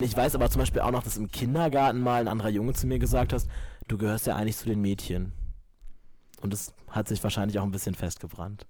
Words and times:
Ich 0.00 0.16
weiß 0.16 0.36
aber 0.36 0.48
zum 0.48 0.60
Beispiel 0.60 0.80
auch 0.82 0.92
noch, 0.92 1.02
dass 1.02 1.16
im 1.16 1.28
Kindergarten 1.28 2.00
mal 2.00 2.20
ein 2.20 2.28
anderer 2.28 2.50
Junge 2.50 2.72
zu 2.72 2.86
mir 2.86 3.00
gesagt 3.00 3.32
hat, 3.32 3.44
du 3.88 3.98
gehörst 3.98 4.28
ja 4.28 4.36
eigentlich 4.36 4.56
zu 4.56 4.68
den 4.68 4.80
Mädchen. 4.80 5.32
Und 6.40 6.52
das 6.52 6.72
hat 6.88 7.08
sich 7.08 7.22
wahrscheinlich 7.24 7.58
auch 7.58 7.64
ein 7.64 7.72
bisschen 7.72 7.96
festgebrannt. 7.96 8.64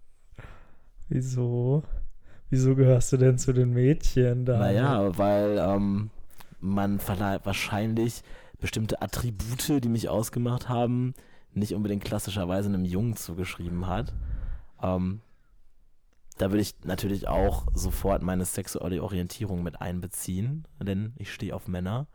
Wieso? 1.11 1.83
Wieso 2.49 2.75
gehörst 2.75 3.13
du 3.13 3.19
denn 3.19 3.37
zu 3.37 3.53
den 3.53 3.75
Mädchen 3.75 4.47
da? 4.47 4.59
Naja, 4.59 5.19
weil 5.19 5.59
ähm, 5.59 6.11
man 6.61 6.99
wahrscheinlich 6.99 8.23
bestimmte 8.59 9.03
Attribute, 9.03 9.85
die 9.85 9.89
mich 9.89 10.09
ausgemacht 10.09 10.71
haben, 10.71 11.13
nicht 11.53 11.75
unbedingt 11.75 12.05
klassischerweise 12.05 12.69
einem 12.69 12.87
Jungen 12.87 13.17
zugeschrieben 13.17 13.87
hat. 13.87 14.15
Ähm, 14.83 15.21
da 16.39 16.51
würde 16.51 16.63
ich 16.63 16.75
natürlich 16.85 17.29
auch 17.29 17.67
sofort 17.75 18.23
meine 18.23 18.45
sexuelle 18.45 19.03
Orientierung 19.03 19.63
mit 19.63 19.81
einbeziehen, 19.81 20.67
denn 20.81 21.13
ich 21.17 21.33
stehe 21.33 21.55
auf 21.55 21.69
Männer. 21.69 22.07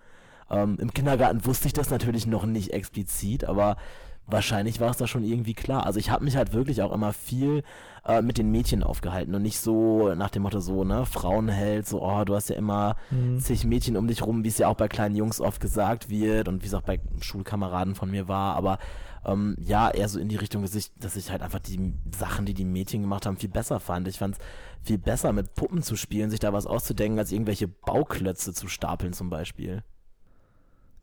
Ähm, 0.50 0.78
Im 0.80 0.94
Kindergarten 0.94 1.46
wusste 1.46 1.68
ich 1.68 1.74
das 1.74 1.90
natürlich 1.90 2.26
noch 2.26 2.46
nicht 2.46 2.74
explizit, 2.74 3.46
aber 3.46 3.78
wahrscheinlich 4.28 4.80
war 4.80 4.92
es 4.92 4.98
da 4.98 5.08
schon 5.08 5.24
irgendwie 5.24 5.54
klar. 5.54 5.86
Also 5.86 6.00
ich 6.00 6.10
habe 6.10 6.24
mich 6.24 6.36
halt 6.36 6.54
wirklich 6.54 6.82
auch 6.82 6.92
immer 6.92 7.14
viel 7.14 7.64
äh, 8.06 8.22
mit 8.22 8.38
den 8.38 8.52
Mädchen 8.52 8.84
aufgehalten 8.84 9.34
und 9.36 9.42
nicht 9.42 9.60
so 9.60 10.14
nach 10.16 10.30
dem 10.30 10.44
Motto 10.44 10.60
so, 10.60 10.84
ne, 10.84 11.06
Frauenheld, 11.06 11.88
so, 11.88 12.02
oh, 12.02 12.24
du 12.24 12.36
hast 12.36 12.50
ja 12.50 12.56
immer 12.56 12.96
mhm. 13.12 13.40
zig 13.40 13.66
Mädchen 13.66 13.98
um 13.98 14.08
dich 14.08 14.26
rum, 14.26 14.44
wie 14.44 14.50
es 14.50 14.58
ja 14.58 14.68
auch 14.68 14.76
bei 14.76 14.88
kleinen 14.88 15.16
Jungs 15.16 15.42
oft 15.42 15.62
gesagt 15.62 16.10
wird 16.10 16.48
und 16.48 16.64
wie 16.64 16.68
es 16.68 16.74
auch 16.74 16.82
bei 16.82 17.00
Schulkameraden 17.22 17.96
von 17.96 18.10
mir 18.12 18.28
war, 18.28 18.56
aber 18.56 18.80
ähm, 19.26 19.56
ja, 19.60 19.90
eher 19.90 20.10
so 20.10 20.20
in 20.20 20.28
die 20.28 20.36
Richtung, 20.36 20.64
dass 20.64 20.76
ich, 20.76 20.92
dass 21.00 21.16
ich 21.16 21.32
halt 21.32 21.42
einfach 21.42 21.60
die 21.60 21.94
Sachen, 22.18 22.46
die 22.46 22.54
die 22.54 22.66
Mädchen 22.66 23.02
gemacht 23.02 23.26
haben, 23.26 23.38
viel 23.38 23.50
besser 23.50 23.80
fand. 23.80 24.08
Ich 24.08 24.20
fand 24.20 24.36
es 24.36 24.42
viel 24.84 24.98
besser, 24.98 25.32
mit 25.32 25.56
Puppen 25.56 25.82
zu 25.82 25.96
spielen, 25.96 26.30
sich 26.30 26.42
da 26.42 26.52
was 26.52 26.66
auszudenken, 26.66 27.20
als 27.20 27.32
irgendwelche 27.32 27.70
Bauklötze 27.70 28.54
zu 28.54 28.68
stapeln 28.68 29.14
zum 29.14 29.30
Beispiel. 29.30 29.84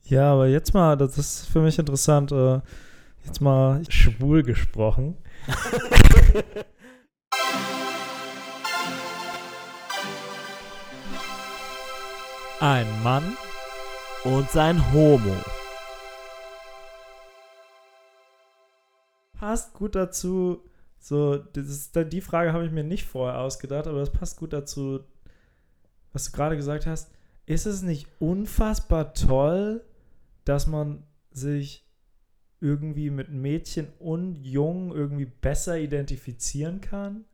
Ja, 0.04 0.32
aber 0.32 0.48
jetzt 0.48 0.74
mal, 0.74 0.96
das 0.96 1.16
ist 1.16 1.46
für 1.46 1.60
mich 1.60 1.78
interessant, 1.78 2.32
äh, 2.32 2.60
jetzt 3.24 3.40
mal 3.40 3.82
schwul 3.88 4.42
gesprochen. 4.42 5.16
Ein 12.60 12.86
Mann 13.02 13.36
und 14.24 14.50
sein 14.50 14.92
Homo. 14.92 15.36
passt 19.40 19.72
gut 19.72 19.94
dazu. 19.94 20.62
So, 20.98 21.38
das 21.38 21.66
ist, 21.66 21.96
die 22.12 22.20
Frage 22.20 22.52
habe 22.52 22.66
ich 22.66 22.70
mir 22.70 22.84
nicht 22.84 23.06
vorher 23.06 23.40
ausgedacht, 23.40 23.86
aber 23.86 23.98
das 23.98 24.12
passt 24.12 24.36
gut 24.36 24.52
dazu, 24.52 25.00
was 26.12 26.26
du 26.26 26.32
gerade 26.32 26.56
gesagt 26.56 26.86
hast. 26.86 27.10
Ist 27.46 27.66
es 27.66 27.80
nicht 27.82 28.06
unfassbar 28.18 29.14
toll, 29.14 29.82
dass 30.44 30.66
man 30.66 31.02
sich 31.32 31.89
irgendwie 32.60 33.10
mit 33.10 33.30
Mädchen 33.30 33.88
und 33.98 34.36
Jungen 34.36 34.92
irgendwie 34.92 35.26
besser 35.26 35.78
identifizieren 35.78 36.80
kann? 36.80 37.24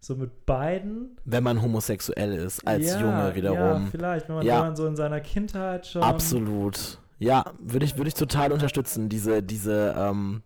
So 0.00 0.14
mit 0.14 0.46
beiden? 0.46 1.16
Wenn 1.24 1.42
man 1.42 1.60
homosexuell 1.60 2.34
ist, 2.34 2.66
als 2.66 2.86
ja, 2.86 3.00
Junge 3.00 3.34
wiederum. 3.34 3.56
Ja, 3.58 3.88
vielleicht, 3.90 4.28
wenn 4.28 4.36
man, 4.36 4.46
ja. 4.46 4.54
wenn 4.54 4.68
man 4.68 4.76
so 4.76 4.86
in 4.86 4.96
seiner 4.96 5.20
Kindheit 5.20 5.86
schon. 5.86 6.02
Absolut. 6.02 6.98
Ja, 7.18 7.44
würde 7.58 7.86
ich, 7.86 7.96
würd 7.96 8.08
ich 8.08 8.14
total 8.14 8.52
unterstützen, 8.52 9.08
diese, 9.08 9.42
diese, 9.42 9.94
ähm, 9.98 10.42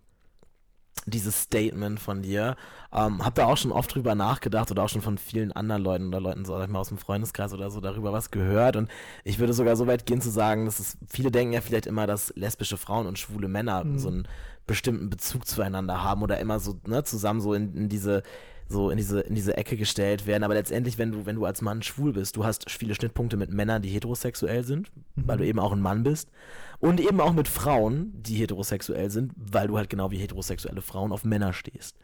dieses 1.07 1.43
Statement 1.43 2.01
von 2.01 2.23
dir. 2.23 2.57
Ähm, 2.93 3.25
hab 3.25 3.35
da 3.35 3.47
auch 3.47 3.57
schon 3.57 3.73
oft 3.73 3.95
drüber 3.95 4.15
nachgedacht 4.15 4.71
oder 4.71 4.83
auch 4.83 4.89
schon 4.89 5.03
von 5.03 5.19
vielen 5.19 5.53
anderen 5.53 5.83
Leuten 5.83 6.09
oder 6.09 6.21
Leuten 6.21 6.45
so, 6.45 6.57
sag 6.57 6.65
ich 6.65 6.71
mal, 6.71 6.81
aus 6.81 6.89
dem 6.89 6.99
Freundeskreis 6.99 7.53
oder 7.53 7.71
so 7.71 7.81
darüber 7.81 8.13
was 8.13 8.31
gehört. 8.31 8.77
Und 8.77 8.91
ich 9.25 9.39
würde 9.39 9.53
sogar 9.53 9.77
so 9.77 9.87
weit 9.87 10.07
gehen 10.07 10.21
zu 10.21 10.31
sagen, 10.31 10.67
dass 10.67 10.79
es, 10.79 10.99
viele 11.09 11.31
denken 11.31 11.53
ja 11.53 11.61
vielleicht 11.61 11.87
immer, 11.87 12.07
dass 12.07 12.33
lesbische 12.37 12.77
Frauen 12.77 13.07
und 13.07 13.19
schwule 13.19 13.49
Männer 13.49 13.85
mhm. 13.85 13.99
so 13.99 14.09
einen 14.09 14.29
bestimmten 14.67 15.11
Bezug 15.11 15.47
zueinander 15.47 16.05
haben 16.05 16.23
oder 16.23 16.39
immer 16.39 16.61
so 16.61 16.79
ne, 16.87 17.03
zusammen 17.05 17.41
so 17.41 17.55
in, 17.55 17.75
in 17.75 17.89
diese 17.89 18.23
so 18.71 18.89
in 18.89 18.97
diese, 18.97 19.21
in 19.21 19.35
diese 19.35 19.57
Ecke 19.57 19.77
gestellt 19.77 20.27
werden. 20.27 20.45
Aber 20.45 20.55
letztendlich, 20.55 20.97
wenn 20.97 21.11
du, 21.11 21.27
wenn 21.27 21.37
du 21.37 21.45
als 21.45 21.61
Mann 21.61 21.83
schwul 21.83 22.13
bist, 22.13 22.37
du 22.37 22.45
hast 22.45 22.71
viele 22.71 22.95
Schnittpunkte 22.95 23.37
mit 23.37 23.51
Männern, 23.51 23.83
die 23.83 23.89
heterosexuell 23.89 24.63
sind, 24.63 24.91
mhm. 25.17 25.23
weil 25.27 25.39
du 25.39 25.47
eben 25.47 25.59
auch 25.59 25.73
ein 25.73 25.81
Mann 25.81 26.05
bist. 26.05 26.31
Und 26.79 27.01
eben 27.01 27.21
auch 27.21 27.33
mit 27.33 27.49
Frauen, 27.49 28.13
die 28.15 28.37
heterosexuell 28.37 29.11
sind, 29.11 29.33
weil 29.37 29.67
du 29.67 29.77
halt 29.77 29.91
genau 29.91 30.11
wie 30.13 30.19
heterosexuelle 30.19 30.83
Frauen 30.83 31.13
auf 31.13 31.25
Männer 31.25 31.53
stehst. 31.53 31.97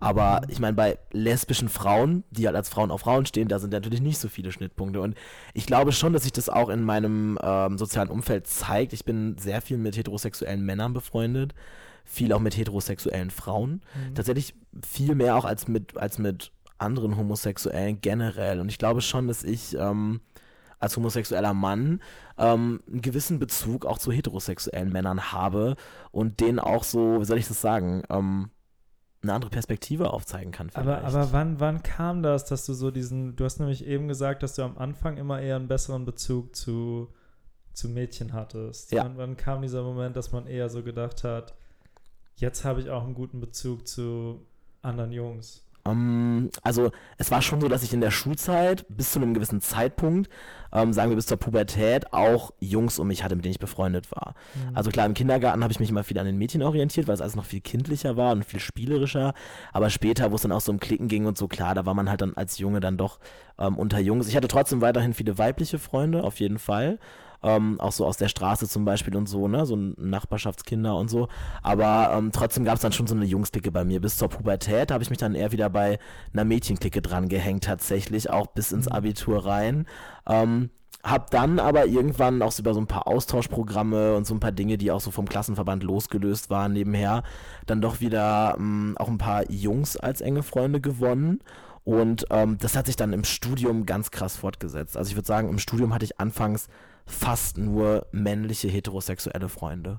Aber 0.00 0.42
ich 0.48 0.60
meine, 0.60 0.74
bei 0.74 0.98
lesbischen 1.12 1.68
Frauen, 1.68 2.24
die 2.30 2.46
halt 2.46 2.56
als 2.56 2.68
Frauen 2.68 2.90
auf 2.90 3.00
Frauen 3.00 3.26
stehen, 3.26 3.48
da 3.48 3.58
sind 3.58 3.72
natürlich 3.72 4.00
nicht 4.00 4.18
so 4.18 4.28
viele 4.28 4.52
Schnittpunkte. 4.52 5.00
Und 5.00 5.16
ich 5.54 5.66
glaube 5.66 5.92
schon, 5.92 6.12
dass 6.12 6.22
sich 6.22 6.32
das 6.32 6.48
auch 6.48 6.68
in 6.68 6.82
meinem 6.82 7.38
ähm, 7.42 7.78
sozialen 7.78 8.08
Umfeld 8.08 8.46
zeigt. 8.46 8.92
Ich 8.92 9.04
bin 9.04 9.36
sehr 9.38 9.60
viel 9.60 9.78
mit 9.78 9.96
heterosexuellen 9.96 10.64
Männern 10.64 10.92
befreundet 10.92 11.54
viel 12.08 12.32
auch 12.32 12.40
mit 12.40 12.56
heterosexuellen 12.56 13.30
Frauen. 13.30 13.82
Mhm. 13.94 14.14
Tatsächlich 14.14 14.54
viel 14.84 15.14
mehr 15.14 15.36
auch 15.36 15.44
als 15.44 15.68
mit, 15.68 15.96
als 15.96 16.18
mit 16.18 16.52
anderen 16.78 17.16
Homosexuellen 17.16 18.00
generell. 18.00 18.60
Und 18.60 18.70
ich 18.70 18.78
glaube 18.78 19.02
schon, 19.02 19.28
dass 19.28 19.44
ich 19.44 19.76
ähm, 19.76 20.20
als 20.78 20.96
homosexueller 20.96 21.52
Mann 21.52 22.00
ähm, 22.38 22.80
einen 22.88 23.02
gewissen 23.02 23.38
Bezug 23.38 23.84
auch 23.84 23.98
zu 23.98 24.10
heterosexuellen 24.10 24.90
Männern 24.90 25.32
habe 25.32 25.76
und 26.10 26.40
denen 26.40 26.58
auch 26.58 26.82
so, 26.82 27.20
wie 27.20 27.24
soll 27.24 27.38
ich 27.38 27.48
das 27.48 27.60
sagen, 27.60 28.02
ähm, 28.08 28.50
eine 29.22 29.34
andere 29.34 29.50
Perspektive 29.50 30.12
aufzeigen 30.12 30.52
kann. 30.52 30.70
Aber, 30.74 31.02
aber 31.02 31.32
wann, 31.32 31.60
wann 31.60 31.82
kam 31.82 32.22
das, 32.22 32.44
dass 32.44 32.64
du 32.64 32.72
so 32.72 32.90
diesen, 32.90 33.36
du 33.36 33.44
hast 33.44 33.58
nämlich 33.58 33.84
eben 33.84 34.08
gesagt, 34.08 34.42
dass 34.42 34.54
du 34.54 34.62
am 34.62 34.78
Anfang 34.78 35.16
immer 35.16 35.40
eher 35.40 35.56
einen 35.56 35.68
besseren 35.68 36.04
Bezug 36.04 36.54
zu, 36.54 37.12
zu 37.72 37.88
Mädchen 37.88 38.32
hattest. 38.32 38.92
Ja. 38.92 39.04
Wann, 39.04 39.18
wann 39.18 39.36
kam 39.36 39.60
dieser 39.60 39.82
Moment, 39.82 40.16
dass 40.16 40.30
man 40.32 40.46
eher 40.46 40.70
so 40.70 40.84
gedacht 40.84 41.24
hat, 41.24 41.54
jetzt 42.40 42.64
habe 42.64 42.80
ich 42.80 42.90
auch 42.90 43.04
einen 43.04 43.14
guten 43.14 43.40
Bezug 43.40 43.86
zu 43.86 44.40
anderen 44.82 45.12
Jungs. 45.12 45.64
Um, 45.84 45.92
ähm, 45.92 46.50
also 46.62 46.90
es 47.16 47.30
war 47.30 47.42
schon 47.42 47.60
so, 47.60 47.68
dass 47.68 47.82
ich 47.82 47.92
in 47.92 48.00
der 48.00 48.10
Schulzeit 48.10 48.84
bis 48.88 49.12
zu 49.12 49.20
einem 49.20 49.34
gewissen 49.34 49.60
Zeitpunkt, 49.60 50.28
ähm, 50.72 50.92
sagen 50.92 51.10
wir 51.10 51.16
bis 51.16 51.26
zur 51.26 51.38
Pubertät, 51.38 52.12
auch 52.12 52.52
Jungs 52.60 52.98
um 52.98 53.08
mich 53.08 53.24
hatte, 53.24 53.36
mit 53.36 53.44
denen 53.44 53.52
ich 53.52 53.58
befreundet 53.58 54.10
war. 54.12 54.34
Mhm. 54.54 54.76
Also 54.76 54.90
klar, 54.90 55.06
im 55.06 55.14
Kindergarten 55.14 55.62
habe 55.62 55.72
ich 55.72 55.80
mich 55.80 55.90
immer 55.90 56.04
viel 56.04 56.18
an 56.18 56.26
den 56.26 56.36
Mädchen 56.36 56.62
orientiert, 56.62 57.08
weil 57.08 57.14
es 57.14 57.20
alles 57.20 57.36
noch 57.36 57.44
viel 57.44 57.60
kindlicher 57.60 58.16
war 58.16 58.32
und 58.32 58.44
viel 58.44 58.60
spielerischer. 58.60 59.34
Aber 59.72 59.88
später, 59.88 60.30
wo 60.30 60.36
es 60.36 60.42
dann 60.42 60.52
auch 60.52 60.60
so 60.60 60.72
um 60.72 60.80
Klicken 60.80 61.08
ging 61.08 61.26
und 61.26 61.38
so, 61.38 61.48
klar, 61.48 61.74
da 61.74 61.86
war 61.86 61.94
man 61.94 62.10
halt 62.10 62.20
dann 62.20 62.34
als 62.34 62.58
Junge 62.58 62.80
dann 62.80 62.98
doch 62.98 63.18
ähm, 63.58 63.78
unter 63.78 63.98
Jungs. 63.98 64.28
Ich 64.28 64.36
hatte 64.36 64.48
trotzdem 64.48 64.80
weiterhin 64.80 65.14
viele 65.14 65.38
weibliche 65.38 65.78
Freunde, 65.78 66.22
auf 66.22 66.38
jeden 66.40 66.58
Fall 66.58 66.98
ähm, 67.42 67.80
auch 67.80 67.92
so 67.92 68.06
aus 68.06 68.16
der 68.16 68.28
Straße 68.28 68.68
zum 68.68 68.84
Beispiel 68.84 69.16
und 69.16 69.28
so, 69.28 69.48
ne, 69.48 69.66
so 69.66 69.76
Nachbarschaftskinder 69.76 70.96
und 70.96 71.08
so. 71.08 71.28
Aber 71.62 72.12
ähm, 72.16 72.32
trotzdem 72.32 72.64
gab 72.64 72.76
es 72.76 72.82
dann 72.82 72.92
schon 72.92 73.06
so 73.06 73.14
eine 73.14 73.24
Jungsklicke 73.24 73.70
bei 73.70 73.84
mir. 73.84 74.00
Bis 74.00 74.16
zur 74.16 74.28
Pubertät 74.28 74.90
habe 74.90 75.02
ich 75.02 75.10
mich 75.10 75.18
dann 75.18 75.34
eher 75.34 75.52
wieder 75.52 75.70
bei 75.70 75.98
einer 76.32 76.44
Mädchenklicke 76.44 77.02
dran 77.02 77.28
gehängt, 77.28 77.64
tatsächlich, 77.64 78.30
auch 78.30 78.48
bis 78.48 78.72
ins 78.72 78.86
mhm. 78.86 78.92
Abitur 78.92 79.46
rein. 79.46 79.86
Ähm, 80.26 80.70
hab 81.04 81.30
dann 81.30 81.60
aber 81.60 81.86
irgendwann 81.86 82.42
auch 82.42 82.50
so 82.50 82.62
über 82.62 82.74
so 82.74 82.80
ein 82.80 82.88
paar 82.88 83.06
Austauschprogramme 83.06 84.16
und 84.16 84.26
so 84.26 84.34
ein 84.34 84.40
paar 84.40 84.52
Dinge, 84.52 84.78
die 84.78 84.90
auch 84.90 85.00
so 85.00 85.12
vom 85.12 85.28
Klassenverband 85.28 85.84
losgelöst 85.84 86.50
waren, 86.50 86.72
nebenher, 86.72 87.22
dann 87.66 87.80
doch 87.80 88.00
wieder 88.00 88.56
ähm, 88.58 88.96
auch 88.98 89.08
ein 89.08 89.18
paar 89.18 89.48
Jungs 89.50 89.96
als 89.96 90.20
enge 90.20 90.42
Freunde 90.42 90.80
gewonnen. 90.80 91.40
Und 91.88 92.26
ähm, 92.28 92.58
das 92.58 92.76
hat 92.76 92.84
sich 92.84 92.96
dann 92.96 93.14
im 93.14 93.24
Studium 93.24 93.86
ganz 93.86 94.10
krass 94.10 94.36
fortgesetzt. 94.36 94.94
Also 94.94 95.08
ich 95.08 95.16
würde 95.16 95.26
sagen, 95.26 95.48
im 95.48 95.58
Studium 95.58 95.94
hatte 95.94 96.04
ich 96.04 96.20
anfangs 96.20 96.68
fast 97.06 97.56
nur 97.56 98.06
männliche 98.12 98.68
heterosexuelle 98.68 99.48
Freunde. 99.48 99.98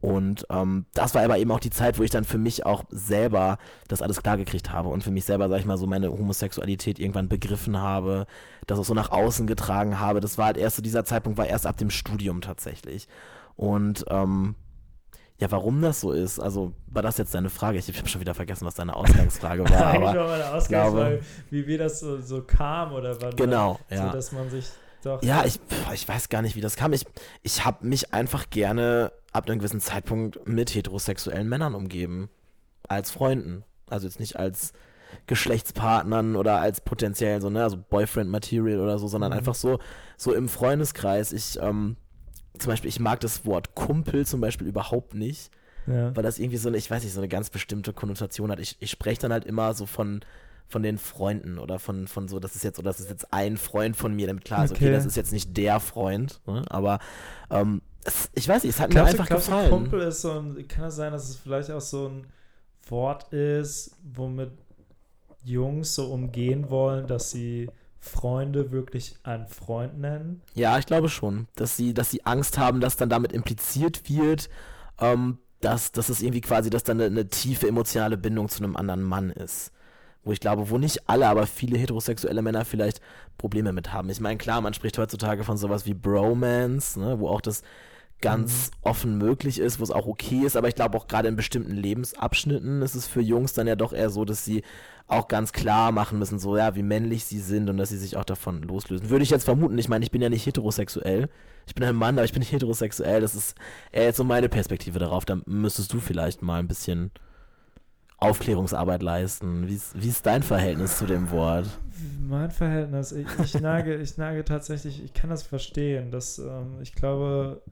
Und 0.00 0.46
ähm, 0.48 0.86
das 0.94 1.16
war 1.16 1.24
aber 1.24 1.38
eben 1.38 1.50
auch 1.50 1.58
die 1.58 1.70
Zeit, 1.70 1.98
wo 1.98 2.04
ich 2.04 2.12
dann 2.12 2.22
für 2.22 2.38
mich 2.38 2.64
auch 2.64 2.84
selber 2.90 3.58
das 3.88 4.00
alles 4.00 4.22
klargekriegt 4.22 4.70
habe 4.70 4.90
und 4.90 5.02
für 5.02 5.10
mich 5.10 5.24
selber, 5.24 5.48
sag 5.48 5.58
ich 5.58 5.66
mal, 5.66 5.76
so 5.76 5.88
meine 5.88 6.08
Homosexualität 6.08 7.00
irgendwann 7.00 7.28
begriffen 7.28 7.78
habe, 7.78 8.28
das 8.68 8.78
auch 8.78 8.84
so 8.84 8.94
nach 8.94 9.10
außen 9.10 9.48
getragen 9.48 9.98
habe. 9.98 10.20
Das 10.20 10.38
war 10.38 10.46
halt 10.46 10.56
erst 10.56 10.76
so, 10.76 10.82
dieser 10.82 11.04
Zeitpunkt 11.04 11.36
war 11.36 11.48
erst 11.48 11.66
ab 11.66 11.78
dem 11.78 11.90
Studium 11.90 12.42
tatsächlich. 12.42 13.08
Und 13.56 14.04
ähm, 14.08 14.54
ja, 15.40 15.50
warum 15.52 15.80
das 15.80 16.00
so 16.00 16.10
ist, 16.12 16.40
also 16.40 16.72
war 16.88 17.02
das 17.02 17.16
jetzt 17.16 17.32
deine 17.32 17.48
Frage? 17.48 17.78
Ich, 17.78 17.96
habe 17.96 18.08
schon 18.08 18.20
wieder 18.20 18.34
vergessen, 18.34 18.66
was 18.66 18.74
deine 18.74 18.96
Ausgangsfrage 18.96 19.68
war. 19.70 19.86
Eigentlich 19.86 20.16
war 20.16 20.26
meine 20.26 20.52
Ausgangsfrage, 20.52 21.20
wie, 21.50 21.66
wie 21.66 21.78
das 21.78 22.00
so, 22.00 22.20
so 22.20 22.42
kam 22.42 22.92
oder 22.92 23.20
wann. 23.22 23.36
Genau, 23.36 23.78
ja. 23.88 24.06
So, 24.06 24.12
dass 24.12 24.32
man 24.32 24.50
sich 24.50 24.66
doch. 25.02 25.22
Ja, 25.22 25.44
ich, 25.44 25.60
ich 25.94 26.08
weiß 26.08 26.28
gar 26.28 26.42
nicht, 26.42 26.56
wie 26.56 26.60
das 26.60 26.74
kam. 26.74 26.92
Ich, 26.92 27.06
ich 27.42 27.64
habe 27.64 27.86
mich 27.86 28.12
einfach 28.12 28.50
gerne 28.50 29.12
ab 29.32 29.48
einem 29.48 29.58
gewissen 29.58 29.80
Zeitpunkt 29.80 30.46
mit 30.48 30.74
heterosexuellen 30.74 31.48
Männern 31.48 31.74
umgeben. 31.74 32.28
Als 32.88 33.10
Freunden. 33.10 33.64
Also 33.88 34.06
jetzt 34.06 34.18
nicht 34.18 34.36
als 34.36 34.72
Geschlechtspartnern 35.26 36.36
oder 36.36 36.60
als 36.60 36.80
potenziell 36.80 37.40
so, 37.40 37.50
ne, 37.50 37.62
also 37.62 37.76
Boyfriend 37.76 38.30
Material 38.30 38.80
oder 38.80 38.98
so, 38.98 39.06
sondern 39.08 39.32
mhm. 39.32 39.38
einfach 39.38 39.54
so, 39.54 39.78
so 40.16 40.34
im 40.34 40.48
Freundeskreis. 40.48 41.32
Ich, 41.32 41.60
ähm, 41.60 41.96
zum 42.58 42.70
Beispiel, 42.70 42.88
ich 42.88 43.00
mag 43.00 43.20
das 43.20 43.44
Wort 43.46 43.74
Kumpel 43.74 44.26
zum 44.26 44.40
Beispiel 44.40 44.66
überhaupt 44.66 45.14
nicht. 45.14 45.50
Ja. 45.86 46.14
Weil 46.14 46.22
das 46.22 46.38
irgendwie 46.38 46.58
so 46.58 46.68
eine, 46.68 46.76
ich 46.76 46.90
weiß 46.90 47.02
nicht, 47.02 47.14
so 47.14 47.20
eine 47.20 47.28
ganz 47.28 47.48
bestimmte 47.48 47.94
Konnotation 47.94 48.50
hat. 48.50 48.60
Ich, 48.60 48.76
ich 48.80 48.90
spreche 48.90 49.22
dann 49.22 49.32
halt 49.32 49.44
immer 49.46 49.72
so 49.74 49.86
von 49.86 50.20
von 50.68 50.82
den 50.82 50.98
Freunden 50.98 51.58
oder 51.58 51.78
von, 51.78 52.06
von 52.06 52.28
so, 52.28 52.38
das 52.38 52.54
ist 52.54 52.62
jetzt, 52.62 52.78
oder 52.78 52.90
das 52.90 53.00
ist 53.00 53.08
jetzt 53.08 53.32
ein 53.32 53.56
Freund 53.56 53.96
von 53.96 54.14
mir, 54.14 54.26
damit 54.26 54.44
klar 54.44 54.64
ist, 54.64 54.72
okay, 54.72 54.84
okay 54.84 54.92
das 54.92 55.06
ist 55.06 55.16
jetzt 55.16 55.32
nicht 55.32 55.56
der 55.56 55.80
Freund, 55.80 56.40
ne? 56.46 56.62
aber 56.68 56.98
ähm, 57.50 57.80
es, 58.04 58.30
ich 58.34 58.46
weiß 58.46 58.64
nicht, 58.64 58.74
es 58.74 58.80
hat 58.80 58.90
glaubst 58.90 59.14
mir 59.14 59.20
einfach 59.20 59.28
du, 59.28 59.34
gefallen. 59.36 59.70
Kumpel 59.70 60.02
ist 60.02 60.20
so 60.20 60.32
ein, 60.32 60.68
kann 60.68 60.84
es 60.84 60.96
sein, 60.96 61.12
dass 61.12 61.28
es 61.28 61.36
vielleicht 61.36 61.70
auch 61.70 61.80
so 61.80 62.08
ein 62.08 62.26
Wort 62.88 63.32
ist, 63.32 63.96
womit 64.14 64.50
Jungs 65.42 65.94
so 65.94 66.12
umgehen 66.12 66.68
wollen, 66.68 67.06
dass 67.06 67.30
sie 67.30 67.70
Freunde 68.00 68.70
wirklich 68.70 69.16
einen 69.22 69.46
Freund 69.48 69.98
nennen? 69.98 70.42
Ja, 70.54 70.78
ich 70.78 70.86
glaube 70.86 71.08
schon, 71.08 71.48
dass 71.56 71.76
sie, 71.76 71.94
dass 71.94 72.10
sie 72.10 72.24
Angst 72.24 72.58
haben, 72.58 72.80
dass 72.80 72.96
dann 72.96 73.08
damit 73.08 73.32
impliziert 73.32 74.08
wird, 74.08 74.48
ähm, 75.00 75.38
dass, 75.60 75.92
dass 75.92 76.08
es 76.08 76.22
irgendwie 76.22 76.40
quasi, 76.40 76.70
dass 76.70 76.84
dann 76.84 77.00
eine, 77.00 77.06
eine, 77.06 77.28
tiefe 77.28 77.66
emotionale 77.66 78.16
Bindung 78.16 78.48
zu 78.48 78.62
einem 78.62 78.76
anderen 78.76 79.02
Mann 79.02 79.30
ist. 79.30 79.72
Wo 80.22 80.32
ich 80.32 80.40
glaube, 80.40 80.70
wo 80.70 80.78
nicht 80.78 81.08
alle, 81.08 81.26
aber 81.28 81.46
viele 81.46 81.78
heterosexuelle 81.78 82.42
Männer 82.42 82.64
vielleicht 82.64 83.00
Probleme 83.38 83.72
mit 83.72 83.92
haben. 83.92 84.10
Ich 84.10 84.20
meine, 84.20 84.38
klar, 84.38 84.60
man 84.60 84.74
spricht 84.74 84.98
heutzutage 84.98 85.44
von 85.44 85.56
sowas 85.56 85.86
wie 85.86 85.94
Bromance, 85.94 87.00
ne, 87.00 87.18
wo 87.18 87.28
auch 87.28 87.40
das 87.40 87.62
ganz 88.20 88.70
mhm. 88.70 88.88
offen 88.88 89.18
möglich 89.18 89.58
ist, 89.58 89.78
wo 89.78 89.84
es 89.84 89.90
auch 89.90 90.06
okay 90.06 90.40
ist, 90.44 90.56
aber 90.56 90.68
ich 90.68 90.74
glaube 90.74 90.96
auch 90.98 91.06
gerade 91.06 91.28
in 91.28 91.36
bestimmten 91.36 91.76
Lebensabschnitten 91.76 92.82
ist 92.82 92.94
es 92.94 93.06
für 93.06 93.20
Jungs 93.20 93.52
dann 93.52 93.66
ja 93.66 93.76
doch 93.76 93.92
eher 93.92 94.10
so, 94.10 94.24
dass 94.24 94.44
sie 94.44 94.62
auch 95.06 95.28
ganz 95.28 95.52
klar 95.52 95.90
machen 95.92 96.18
müssen, 96.18 96.38
so 96.38 96.56
ja, 96.56 96.74
wie 96.74 96.82
männlich 96.82 97.24
sie 97.24 97.40
sind 97.40 97.70
und 97.70 97.78
dass 97.78 97.88
sie 97.88 97.96
sich 97.96 98.16
auch 98.16 98.24
davon 98.24 98.62
loslösen. 98.62 99.08
Würde 99.08 99.22
ich 99.22 99.30
jetzt 99.30 99.44
vermuten, 99.44 99.78
ich 99.78 99.88
meine, 99.88 100.04
ich 100.04 100.10
bin 100.10 100.20
ja 100.20 100.28
nicht 100.28 100.44
heterosexuell. 100.44 101.28
Ich 101.66 101.74
bin 101.74 101.84
ein 101.84 101.96
Mann, 101.96 102.16
aber 102.18 102.24
ich 102.24 102.32
bin 102.32 102.40
nicht 102.40 102.52
heterosexuell. 102.52 103.20
Das 103.20 103.34
ist 103.34 103.56
eher 103.90 104.04
jetzt 104.04 104.16
so 104.16 104.24
meine 104.24 104.48
Perspektive 104.48 104.98
darauf. 104.98 105.24
Da 105.24 105.38
müsstest 105.46 105.92
du 105.92 106.00
vielleicht 106.00 106.42
mal 106.42 106.60
ein 106.60 106.68
bisschen 106.68 107.10
Aufklärungsarbeit 108.18 109.02
leisten. 109.02 109.68
Wie 109.68 109.74
ist, 109.74 110.00
wie 110.00 110.08
ist 110.08 110.26
dein 110.26 110.42
Verhältnis 110.42 110.98
zu 110.98 111.06
dem 111.06 111.30
Wort? 111.30 111.68
Mein 112.20 112.50
Verhältnis, 112.50 113.12
ich, 113.12 113.26
ich 113.42 113.60
nage, 113.60 113.96
ich 113.96 114.18
nage 114.18 114.44
tatsächlich, 114.44 115.02
ich 115.02 115.14
kann 115.14 115.30
das 115.30 115.42
verstehen, 115.42 116.10
dass 116.10 116.38
ähm, 116.38 116.78
ich 116.80 116.94
glaube, 116.94 117.62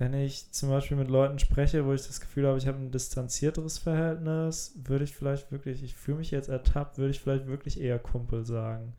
wenn 0.00 0.14
ich 0.14 0.50
zum 0.50 0.70
Beispiel 0.70 0.96
mit 0.96 1.10
Leuten 1.10 1.38
spreche, 1.38 1.84
wo 1.84 1.92
ich 1.92 2.06
das 2.06 2.22
Gefühl 2.22 2.46
habe, 2.46 2.56
ich 2.56 2.66
habe 2.66 2.78
ein 2.78 2.90
distanzierteres 2.90 3.76
Verhältnis, 3.76 4.72
würde 4.82 5.04
ich 5.04 5.14
vielleicht 5.14 5.52
wirklich, 5.52 5.82
ich 5.82 5.94
fühle 5.94 6.16
mich 6.16 6.30
jetzt 6.30 6.48
ertappt, 6.48 6.96
würde 6.96 7.10
ich 7.10 7.20
vielleicht 7.20 7.46
wirklich 7.46 7.78
eher 7.78 7.98
Kumpel 7.98 8.46
sagen. 8.46 8.94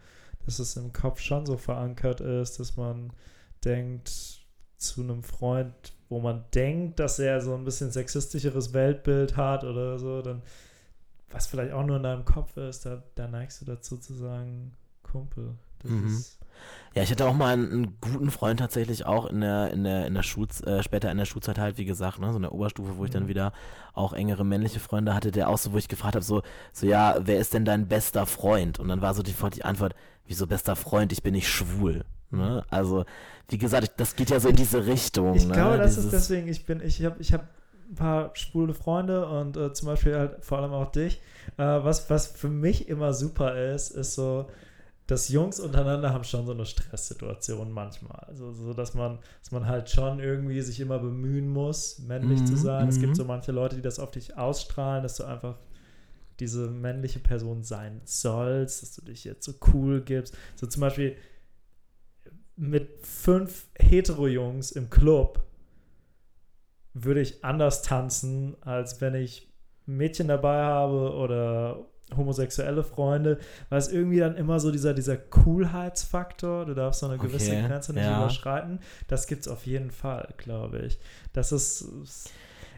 Dass 0.46 0.60
es 0.60 0.78
im 0.78 0.94
Kopf 0.94 1.20
schon 1.20 1.48
so 1.48 1.58
verankert 1.58 2.22
ist, 2.22 2.60
dass 2.60 2.78
man 2.78 3.14
denkt 3.66 4.46
zu 4.78 5.02
einem 5.02 5.24
Freund, 5.24 5.74
wo 6.08 6.20
man 6.20 6.46
denkt, 6.54 7.00
dass 7.00 7.18
er 7.18 7.42
so 7.42 7.56
ein 7.56 7.66
bisschen 7.66 7.90
sexistischeres 7.90 8.72
Weltbild 8.72 9.36
hat 9.38 9.64
oder 9.64 9.98
so, 9.98 10.22
dann, 10.22 10.44
was 11.32 11.48
vielleicht 11.48 11.74
auch 11.74 11.84
nur 11.84 11.98
in 11.98 12.04
deinem 12.04 12.26
Kopf 12.26 12.58
ist, 12.58 12.86
da, 12.86 13.02
da 13.16 13.28
neigst 13.28 13.60
du 13.62 13.66
dazu 13.66 13.98
zu 13.98 14.14
sagen, 14.14 14.74
Kumpel. 15.02 15.56
Das 15.80 15.90
mhm. 15.90 16.08
ist 16.08 16.41
ja, 16.94 17.04
ich 17.04 17.12
hatte 17.12 17.26
auch 17.26 17.34
mal 17.34 17.54
einen, 17.54 17.72
einen, 17.72 17.98
guten 18.02 18.32
Freund 18.32 18.60
tatsächlich 18.60 19.06
auch 19.06 19.26
in 19.28 19.42
der, 19.42 19.72
in 19.72 19.84
der, 19.84 20.08
in 20.08 20.14
der 20.14 20.24
Schul, 20.24 20.48
äh, 20.66 20.84
später 20.84 21.10
in 21.10 21.18
der 21.18 21.26
Schulzeit 21.26 21.58
halt, 21.58 21.78
wie 21.78 21.86
gesagt, 21.86 22.20
ne, 22.20 22.30
so 22.32 22.36
in 22.36 22.42
der 22.42 22.52
Oberstufe, 22.52 22.98
wo 22.98 23.06
ich 23.06 23.12
dann 23.12 23.24
mhm. 23.24 23.28
wieder 23.30 23.54
auch 23.94 24.12
engere 24.14 24.44
männliche 24.44 24.80
Freunde 24.80 25.14
hatte, 25.14 25.32
der 25.32 25.50
auch 25.50 25.58
so, 25.58 25.72
wo 25.72 25.78
ich 25.78 25.88
gefragt 25.88 26.16
habe, 26.16 26.26
so, 26.26 26.42
so, 26.74 26.86
ja, 26.86 27.16
wer 27.22 27.40
ist 27.40 27.54
denn 27.54 27.64
dein 27.64 27.88
bester 27.88 28.26
Freund? 28.26 28.80
Und 28.80 28.90
dann 28.90 29.02
war 29.02 29.14
so 29.14 29.24
die, 29.24 29.36
die 29.54 29.64
Antwort, 29.64 29.96
wieso 30.26 30.48
bester 30.48 30.76
Freund, 30.76 31.14
ich 31.14 31.24
bin 31.24 31.34
nicht 31.34 31.50
schwul. 31.50 32.04
Ne? 32.30 32.64
Also, 32.70 33.06
wie 33.50 33.58
gesagt, 33.58 33.94
das 33.98 34.16
geht 34.16 34.30
ja 34.30 34.40
so 34.40 34.50
in 34.50 34.56
diese 34.56 34.86
Richtung. 34.86 35.36
Ich 35.36 35.46
ne? 35.46 35.54
glaube, 35.54 35.78
das 35.78 35.96
Dieses 35.96 36.06
ist 36.06 36.12
deswegen, 36.14 36.48
ich 36.48 36.66
bin, 36.66 36.82
ich 36.82 37.04
habe, 37.04 37.16
ich 37.20 37.34
habe 37.34 37.46
ein 37.90 37.96
paar 37.96 38.32
schwule 38.36 38.74
Freunde 38.74 39.28
und 39.28 39.58
äh, 39.58 39.74
zum 39.74 39.88
Beispiel 39.88 40.18
halt 40.18 40.44
vor 40.44 40.60
allem 40.60 40.72
auch 40.72 40.92
dich. 40.92 41.22
Äh, 41.58 41.64
was, 41.64 42.10
was 42.10 42.28
für 42.28 42.50
mich 42.50 42.88
immer 42.88 43.14
super 43.14 43.74
ist, 43.74 43.92
ist 43.92 44.16
so, 44.16 44.48
dass 45.08 45.30
Jungs 45.30 45.60
untereinander 45.60 46.14
haben 46.14 46.24
schon 46.24 46.46
so 46.46 46.54
eine 46.54 46.66
Stresssituation 46.66 47.72
manchmal. 47.72 48.20
Also 48.28 48.54
so, 48.54 48.74
dass 48.74 48.94
man, 48.94 49.20
dass 49.42 49.52
man 49.52 49.68
halt 49.68 49.90
schon 49.90 50.20
irgendwie 50.20 50.62
sich 50.62 50.80
immer 50.80 51.00
bemühen 51.00 51.50
muss, 51.50 52.00
männlich 52.00 52.42
mhm, 52.42 52.46
zu 52.46 52.56
sein. 52.56 52.88
Es 52.88 53.00
gibt 53.00 53.12
mhm. 53.12 53.16
so 53.16 53.26
manche 53.26 53.52
Leute, 53.52 53.76
die 53.76 53.82
das 53.82 54.00
auf 54.00 54.12
dich 54.12 54.38
ausstrahlen, 54.38 55.04
dass 55.04 55.18
du 55.18 55.26
einfach 55.26 55.58
diese 56.40 56.70
männliche 56.70 57.20
Person 57.20 57.64
sein 57.64 58.02
sollst, 58.06 58.82
dass 58.82 58.96
du 58.96 59.02
dich 59.02 59.24
jetzt 59.26 59.46
so 59.46 59.54
cool 59.74 60.02
gibst. 60.02 60.36
So 60.56 60.66
zum 60.66 60.82
Beispiel 60.82 61.16
mit 62.56 63.06
fünf 63.06 63.68
Hetero-Jungs 63.80 64.72
im 64.72 64.90
Club 64.90 65.44
würde 66.94 67.22
ich 67.22 67.44
anders 67.44 67.82
tanzen, 67.82 68.56
als 68.62 69.02
wenn 69.02 69.16
ich 69.16 69.52
ein 69.88 69.98
Mädchen 69.98 70.28
dabei 70.28 70.64
habe 70.64 71.14
oder 71.14 71.86
homosexuelle 72.16 72.84
Freunde, 72.84 73.40
weil 73.70 73.80
es 73.80 73.92
irgendwie 73.92 74.20
dann 74.20 74.36
immer 74.36 74.60
so 74.60 74.72
dieser, 74.72 74.94
dieser 74.94 75.18
Coolheitsfaktor, 75.18 76.66
du 76.66 76.74
darfst 76.74 77.02
so 77.02 77.08
eine 77.08 77.18
gewisse 77.18 77.52
okay, 77.52 77.68
Grenze 77.68 77.94
nicht 77.94 78.04
ja. 78.04 78.20
überschreiten, 78.20 78.80
das 79.08 79.28
gibt 79.28 79.42
es 79.42 79.48
auf 79.48 79.66
jeden 79.66 79.92
Fall, 79.92 80.30
glaube 80.38 80.80
ich. 80.80 81.00
Das 81.34 81.52
ist, 81.52 81.86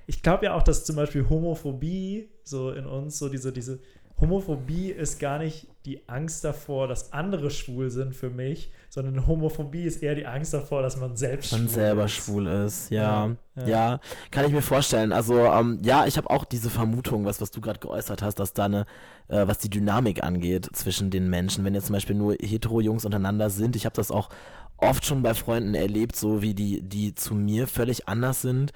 ich 0.05 0.21
glaube 0.21 0.45
ja 0.45 0.53
auch, 0.55 0.63
dass 0.63 0.85
zum 0.85 0.95
Beispiel 0.95 1.29
Homophobie 1.29 2.29
so 2.43 2.71
in 2.71 2.85
uns, 2.85 3.19
so 3.19 3.29
diese, 3.29 3.51
diese 3.51 3.79
Homophobie 4.19 4.89
ist 4.89 5.19
gar 5.19 5.39
nicht 5.39 5.67
die 5.85 6.07
Angst 6.07 6.45
davor, 6.45 6.87
dass 6.87 7.11
andere 7.11 7.51
schwul 7.51 7.89
sind 7.89 8.15
für 8.15 8.29
mich, 8.29 8.71
sondern 8.89 9.27
Homophobie 9.27 9.83
ist 9.83 10.01
eher 10.01 10.15
die 10.15 10.25
Angst 10.25 10.53
davor, 10.53 10.81
dass 10.81 10.97
man 10.97 11.17
selbst 11.17 11.51
man 11.51 11.61
schwul 11.61 11.69
selber 11.69 12.05
ist. 12.05 12.11
schwul 12.11 12.47
ist. 12.47 12.89
Ja, 12.89 13.31
ja, 13.55 13.67
ja. 13.67 13.99
kann 14.31 14.45
ich 14.45 14.51
mir 14.53 14.61
vorstellen. 14.61 15.11
Also 15.11 15.39
ähm, 15.39 15.79
ja, 15.83 16.05
ich 16.05 16.15
habe 16.15 16.29
auch 16.29 16.45
diese 16.45 16.69
Vermutung, 16.69 17.25
was 17.25 17.41
was 17.41 17.51
du 17.51 17.59
gerade 17.59 17.79
geäußert 17.79 18.21
hast, 18.21 18.35
dass 18.35 18.53
da 18.53 18.65
eine, 18.65 18.85
äh, 19.27 19.45
was 19.45 19.57
die 19.57 19.69
Dynamik 19.69 20.23
angeht 20.23 20.69
zwischen 20.73 21.09
den 21.09 21.29
Menschen, 21.29 21.65
wenn 21.65 21.73
jetzt 21.73 21.87
zum 21.87 21.93
Beispiel 21.93 22.15
nur 22.15 22.35
hetero-Jungs 22.35 23.03
untereinander 23.03 23.49
sind. 23.49 23.75
Ich 23.75 23.85
habe 23.85 23.95
das 23.95 24.09
auch 24.09 24.29
oft 24.77 25.05
schon 25.05 25.21
bei 25.21 25.33
Freunden 25.33 25.75
erlebt, 25.75 26.15
so 26.15 26.41
wie 26.41 26.53
die 26.53 26.81
die 26.81 27.13
zu 27.13 27.35
mir 27.35 27.67
völlig 27.67 28.07
anders 28.07 28.41
sind 28.41 28.71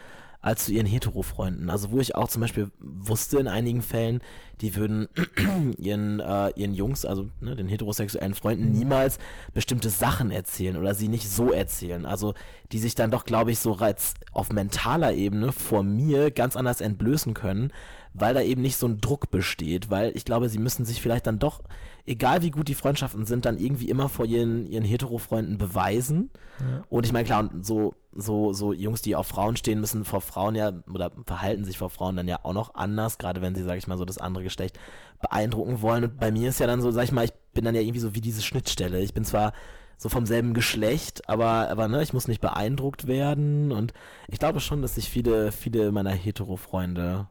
als 0.47 0.63
zu 0.63 0.71
ihren 0.71 0.87
Hetero-Freunden. 0.87 1.69
Also 1.69 1.91
wo 1.91 1.99
ich 1.99 2.15
auch 2.15 2.29
zum 2.29 2.41
Beispiel 2.41 2.71
wusste 2.79 3.37
in 3.37 3.49
einigen 3.49 3.81
Fällen, 3.81 4.21
die 4.61 4.75
würden 4.75 5.09
ihren, 5.77 6.21
äh, 6.21 6.51
ihren 6.55 6.73
Jungs, 6.73 7.03
also 7.03 7.27
ne, 7.41 7.57
den 7.57 7.67
heterosexuellen 7.67 8.33
Freunden, 8.33 8.69
mhm. 8.69 8.79
niemals 8.79 9.19
bestimmte 9.53 9.89
Sachen 9.89 10.31
erzählen 10.31 10.77
oder 10.77 10.95
sie 10.95 11.09
nicht 11.09 11.29
so 11.29 11.51
erzählen. 11.51 12.05
Also 12.05 12.33
die 12.71 12.79
sich 12.79 12.95
dann 12.95 13.11
doch, 13.11 13.25
glaube 13.25 13.51
ich, 13.51 13.59
so 13.59 13.75
als 13.75 14.13
auf 14.31 14.53
mentaler 14.53 15.13
Ebene 15.13 15.51
vor 15.51 15.83
mir 15.83 16.31
ganz 16.31 16.55
anders 16.55 16.79
entblößen 16.79 17.33
können, 17.33 17.73
weil 18.19 18.33
da 18.33 18.41
eben 18.41 18.61
nicht 18.61 18.77
so 18.77 18.87
ein 18.87 18.99
Druck 18.99 19.31
besteht, 19.31 19.89
weil 19.89 20.11
ich 20.15 20.25
glaube, 20.25 20.49
sie 20.49 20.59
müssen 20.59 20.85
sich 20.85 21.01
vielleicht 21.01 21.27
dann 21.27 21.39
doch, 21.39 21.61
egal 22.05 22.41
wie 22.41 22.51
gut 22.51 22.67
die 22.67 22.75
Freundschaften 22.75 23.25
sind, 23.25 23.45
dann 23.45 23.57
irgendwie 23.57 23.89
immer 23.89 24.09
vor 24.09 24.25
ihren, 24.25 24.67
ihren 24.67 24.85
Hetero-Freunden 24.85 25.57
beweisen. 25.57 26.31
Ja. 26.59 26.83
Und 26.89 27.05
ich 27.05 27.11
meine, 27.11 27.25
klar, 27.25 27.49
und 27.51 27.65
so, 27.65 27.93
so, 28.13 28.53
so 28.53 28.73
Jungs, 28.73 29.01
die 29.01 29.15
auf 29.15 29.27
Frauen 29.27 29.57
stehen, 29.57 29.79
müssen 29.79 30.05
vor 30.05 30.21
Frauen 30.21 30.55
ja, 30.55 30.71
oder 30.91 31.11
verhalten 31.25 31.65
sich 31.65 31.77
vor 31.77 31.89
Frauen 31.89 32.15
dann 32.15 32.27
ja 32.27 32.39
auch 32.43 32.53
noch 32.53 32.75
anders, 32.75 33.17
gerade 33.17 33.41
wenn 33.41 33.55
sie, 33.55 33.63
sag 33.63 33.77
ich 33.77 33.87
mal, 33.87 33.97
so 33.97 34.05
das 34.05 34.17
andere 34.17 34.43
Geschlecht 34.43 34.79
beeindrucken 35.21 35.81
wollen. 35.81 36.05
Und 36.05 36.19
bei 36.19 36.31
mir 36.31 36.49
ist 36.49 36.59
ja 36.59 36.67
dann 36.67 36.81
so, 36.81 36.91
sag 36.91 37.03
ich 37.03 37.11
mal, 37.11 37.25
ich 37.25 37.33
bin 37.53 37.65
dann 37.65 37.75
ja 37.75 37.81
irgendwie 37.81 37.99
so 37.99 38.15
wie 38.15 38.21
diese 38.21 38.41
Schnittstelle. 38.41 39.01
Ich 39.01 39.13
bin 39.13 39.25
zwar 39.25 39.53
so 39.97 40.09
vom 40.09 40.25
selben 40.25 40.53
Geschlecht, 40.53 41.27
aber, 41.27 41.69
aber 41.69 41.87
ne, 41.87 42.03
ich 42.03 42.13
muss 42.13 42.27
nicht 42.27 42.41
beeindruckt 42.41 43.07
werden. 43.07 43.71
Und 43.71 43.93
ich 44.27 44.39
glaube 44.39 44.59
schon, 44.59 44.81
dass 44.81 44.95
sich 44.95 45.09
viele, 45.09 45.51
viele 45.51 45.91
meiner 45.91 46.11
Hetero-Freunde 46.11 47.27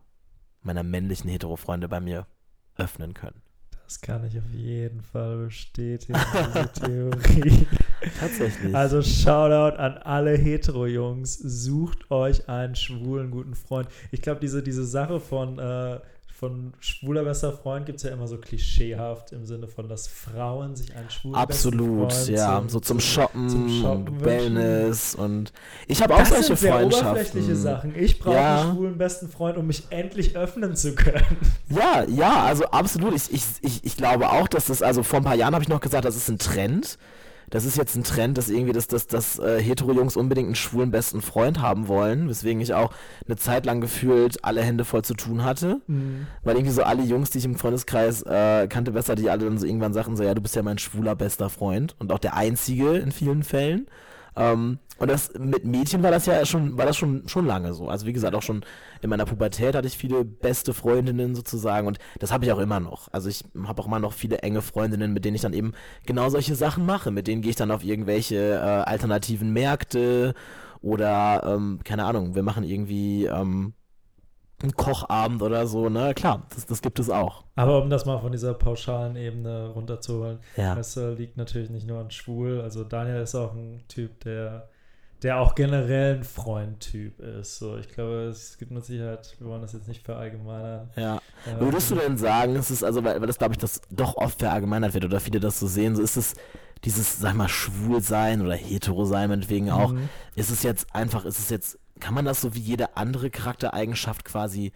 meiner 0.62 0.82
männlichen 0.82 1.30
Hetero-Freunde 1.30 1.88
bei 1.88 2.00
mir 2.00 2.26
öffnen 2.76 3.14
können. 3.14 3.42
Das 3.86 4.00
kann 4.00 4.24
ich 4.24 4.36
auf 4.36 4.50
jeden 4.52 5.00
Fall 5.00 5.44
bestätigen, 5.44 6.18
diese 6.54 6.72
Theorie. 6.72 7.66
Tatsächlich. 8.18 8.74
Also 8.74 9.00
Shoutout 9.00 9.76
an 9.76 9.98
alle 9.98 10.36
Hetero-Jungs. 10.36 11.38
Sucht 11.38 12.10
euch 12.10 12.48
einen 12.48 12.74
schwulen 12.74 13.30
guten 13.30 13.54
Freund. 13.54 13.88
Ich 14.10 14.22
glaube, 14.22 14.40
diese, 14.40 14.62
diese 14.64 14.84
Sache 14.84 15.20
von 15.20 15.60
äh, 15.60 16.00
von 16.38 16.74
schwuler 16.80 17.24
bester 17.24 17.52
Freund 17.52 17.86
gibt 17.86 17.96
es 17.96 18.02
ja 18.02 18.10
immer 18.10 18.26
so 18.26 18.36
klischeehaft 18.36 19.32
im 19.32 19.46
Sinne 19.46 19.68
von, 19.68 19.88
dass 19.88 20.06
Frauen 20.06 20.76
sich 20.76 20.94
einen 20.94 21.08
schwulen 21.08 21.34
Absolut, 21.34 22.12
ja, 22.28 22.58
zum, 22.58 22.68
so 22.68 22.80
zum 22.80 23.00
Shoppen, 23.00 23.48
zum 23.48 23.68
Shoppen 23.70 24.08
und 24.08 24.24
Wellness 24.24 25.14
und 25.14 25.52
ich 25.86 26.02
habe 26.02 26.14
auch 26.14 26.18
das 26.18 26.28
solche 26.28 26.44
sind 26.44 26.58
sehr 26.58 26.72
Freundschaften. 26.74 27.08
oberflächliche 27.08 27.56
Sachen. 27.56 27.94
Ich 27.96 28.18
brauche 28.18 28.34
ja. 28.34 28.60
einen 28.60 28.74
schwulen 28.74 28.98
besten 28.98 29.28
Freund, 29.28 29.56
um 29.56 29.66
mich 29.66 29.84
endlich 29.88 30.36
öffnen 30.36 30.76
zu 30.76 30.94
können. 30.94 31.38
Ja, 31.70 32.04
ja, 32.04 32.44
also 32.44 32.66
absolut. 32.66 33.14
Ich, 33.14 33.32
ich, 33.32 33.44
ich, 33.62 33.84
ich 33.84 33.96
glaube 33.96 34.30
auch, 34.30 34.48
dass 34.48 34.66
das, 34.66 34.82
also 34.82 35.02
vor 35.02 35.20
ein 35.20 35.24
paar 35.24 35.34
Jahren 35.36 35.54
habe 35.54 35.62
ich 35.62 35.68
noch 35.70 35.80
gesagt, 35.80 36.04
das 36.04 36.16
ist 36.16 36.28
ein 36.28 36.38
Trend 36.38 36.98
das 37.50 37.64
ist 37.64 37.76
jetzt 37.76 37.94
ein 37.96 38.04
Trend, 38.04 38.38
dass 38.38 38.48
irgendwie 38.48 38.72
das, 38.72 38.88
das, 38.88 39.06
das 39.06 39.38
äh, 39.38 39.60
Hetero-Jungs 39.60 40.16
unbedingt 40.16 40.46
einen 40.46 40.54
schwulen 40.54 40.90
besten 40.90 41.22
Freund 41.22 41.60
haben 41.60 41.88
wollen, 41.88 42.28
weswegen 42.28 42.60
ich 42.60 42.74
auch 42.74 42.92
eine 43.26 43.36
Zeit 43.36 43.66
lang 43.66 43.80
gefühlt 43.80 44.44
alle 44.44 44.62
Hände 44.62 44.84
voll 44.84 45.02
zu 45.02 45.14
tun 45.14 45.44
hatte. 45.44 45.80
Mhm. 45.86 46.26
Weil 46.42 46.56
irgendwie 46.56 46.74
so 46.74 46.82
alle 46.82 47.02
Jungs, 47.02 47.30
die 47.30 47.38
ich 47.38 47.44
im 47.44 47.56
Freundeskreis 47.56 48.22
äh, 48.22 48.66
kannte, 48.68 48.92
besser, 48.92 49.14
die 49.14 49.30
alle 49.30 49.44
dann 49.44 49.58
so 49.58 49.66
irgendwann 49.66 49.92
sagten, 49.92 50.16
so 50.16 50.24
ja, 50.24 50.34
du 50.34 50.40
bist 50.40 50.56
ja 50.56 50.62
mein 50.62 50.78
schwuler 50.78 51.14
bester 51.14 51.50
Freund 51.50 51.94
und 51.98 52.12
auch 52.12 52.18
der 52.18 52.34
einzige 52.34 52.96
in 52.96 53.12
vielen 53.12 53.42
Fällen. 53.42 53.86
Ähm, 54.36 54.78
Und 54.98 55.10
das 55.10 55.32
mit 55.38 55.64
Mädchen 55.64 56.02
war 56.02 56.10
das 56.10 56.24
ja 56.26 56.46
schon, 56.46 56.78
war 56.78 56.86
das 56.86 56.96
schon, 56.96 57.28
schon 57.28 57.46
lange 57.46 57.74
so. 57.74 57.88
Also 57.88 58.06
wie 58.06 58.12
gesagt, 58.14 58.34
auch 58.34 58.42
schon 58.42 58.64
in 59.02 59.10
meiner 59.10 59.26
Pubertät 59.26 59.74
hatte 59.74 59.86
ich 59.86 59.96
viele 59.98 60.24
beste 60.24 60.72
Freundinnen 60.72 61.34
sozusagen 61.34 61.86
und 61.86 61.98
das 62.18 62.32
habe 62.32 62.46
ich 62.46 62.52
auch 62.52 62.58
immer 62.58 62.80
noch. 62.80 63.08
Also 63.12 63.28
ich 63.28 63.44
habe 63.66 63.82
auch 63.82 63.86
immer 63.86 63.98
noch 63.98 64.14
viele 64.14 64.38
enge 64.38 64.62
Freundinnen, 64.62 65.12
mit 65.12 65.24
denen 65.24 65.34
ich 65.34 65.42
dann 65.42 65.52
eben 65.52 65.72
genau 66.06 66.30
solche 66.30 66.54
Sachen 66.54 66.86
mache. 66.86 67.10
Mit 67.10 67.26
denen 67.26 67.42
gehe 67.42 67.50
ich 67.50 67.56
dann 67.56 67.70
auf 67.70 67.84
irgendwelche 67.84 68.36
äh, 68.36 68.58
alternativen 68.58 69.52
Märkte 69.52 70.34
oder 70.80 71.42
ähm, 71.44 71.80
keine 71.84 72.04
Ahnung, 72.04 72.34
wir 72.34 72.42
machen 72.42 72.64
irgendwie 72.64 73.26
ähm, 73.26 73.74
einen 74.62 74.72
Kochabend 74.72 75.42
oder 75.42 75.66
so, 75.66 75.90
ne? 75.90 76.14
Klar, 76.14 76.46
das, 76.54 76.64
das 76.64 76.80
gibt 76.80 76.98
es 76.98 77.10
auch. 77.10 77.44
Aber 77.56 77.82
um 77.82 77.90
das 77.90 78.06
mal 78.06 78.18
von 78.20 78.32
dieser 78.32 78.54
pauschalen 78.54 79.16
Ebene 79.16 79.68
runterzuholen, 79.68 80.38
Ja. 80.56 80.74
das 80.74 80.96
äh, 80.96 81.12
liegt 81.12 81.36
natürlich 81.36 81.68
nicht 81.68 81.86
nur 81.86 82.00
an 82.00 82.10
schwul. 82.10 82.62
Also 82.62 82.82
Daniel 82.84 83.20
ist 83.20 83.34
auch 83.34 83.52
ein 83.52 83.84
Typ, 83.88 84.20
der, 84.20 84.68
der 85.22 85.38
auch 85.40 85.54
generell 85.54 86.16
ein 86.16 86.24
Freund-Typ 86.24 87.20
ist. 87.20 87.58
So, 87.58 87.76
ich 87.78 87.88
glaube, 87.88 88.24
es 88.30 88.58
gibt 88.58 88.70
mit 88.70 88.84
Sicherheit, 88.84 89.34
wir 89.38 89.48
wollen 89.48 89.62
das 89.62 89.72
jetzt 89.72 89.88
nicht 89.88 90.02
verallgemeinern. 90.04 90.90
Ja. 90.96 91.16
Äh, 91.46 91.60
Würdest 91.60 91.90
du 91.90 91.94
denn 91.94 92.18
sagen, 92.18 92.54
es 92.56 92.70
ist 92.70 92.84
also, 92.84 93.02
weil, 93.02 93.20
weil 93.20 93.26
das 93.26 93.38
glaube 93.38 93.54
ich, 93.54 93.58
das 93.58 93.80
doch 93.90 94.16
oft 94.16 94.38
verallgemeinert 94.40 94.94
wird 94.94 95.04
oder 95.04 95.20
viele 95.20 95.40
das 95.40 95.58
so 95.58 95.66
sehen, 95.66 95.96
so 95.96 96.02
ist 96.02 96.16
es 96.16 96.34
dieses, 96.84 97.18
sag 97.18 97.34
mal, 97.34 97.48
Schwulsein 97.48 98.42
oder 98.42 98.54
Hetero-Sein 98.54 99.30
meinetwegen 99.30 99.70
auch, 99.70 99.92
Mhm. 99.92 100.08
ist 100.34 100.50
es 100.50 100.62
jetzt 100.62 100.94
einfach, 100.94 101.24
ist 101.24 101.38
es 101.38 101.48
jetzt, 101.48 101.78
kann 101.98 102.12
man 102.14 102.26
das 102.26 102.42
so 102.42 102.54
wie 102.54 102.60
jede 102.60 102.96
andere 102.96 103.30
Charaktereigenschaft 103.30 104.24
quasi 104.24 104.72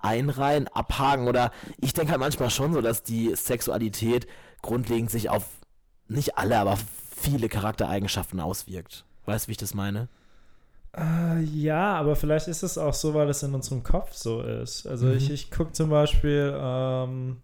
einreihen, 0.00 0.68
abhaken 0.68 1.28
oder 1.28 1.50
ich 1.78 1.94
denke 1.94 2.10
halt 2.10 2.20
manchmal 2.20 2.50
schon 2.50 2.72
so, 2.74 2.80
dass 2.82 3.04
die 3.04 3.34
Sexualität 3.36 4.26
grundlegend 4.60 5.10
sich 5.10 5.30
auf 5.30 5.44
nicht 6.08 6.36
alle, 6.36 6.58
aber 6.58 6.76
viele 7.16 7.48
Charaktereigenschaften 7.48 8.40
auswirkt. 8.40 9.06
Weißt 9.26 9.46
du, 9.46 9.48
wie 9.48 9.52
ich 9.52 9.58
das 9.58 9.74
meine? 9.74 10.08
Äh, 10.96 11.40
ja, 11.42 11.94
aber 11.94 12.14
vielleicht 12.14 12.46
ist 12.48 12.62
es 12.62 12.78
auch 12.78 12.94
so, 12.94 13.14
weil 13.14 13.28
es 13.28 13.42
in 13.42 13.54
unserem 13.54 13.82
Kopf 13.82 14.12
so 14.12 14.42
ist. 14.42 14.86
Also 14.86 15.06
Mhm. 15.06 15.14
ich, 15.16 15.30
ich 15.30 15.50
gucke 15.50 15.72
zum 15.72 15.90
Beispiel 15.90 16.54
ähm, 16.56 17.38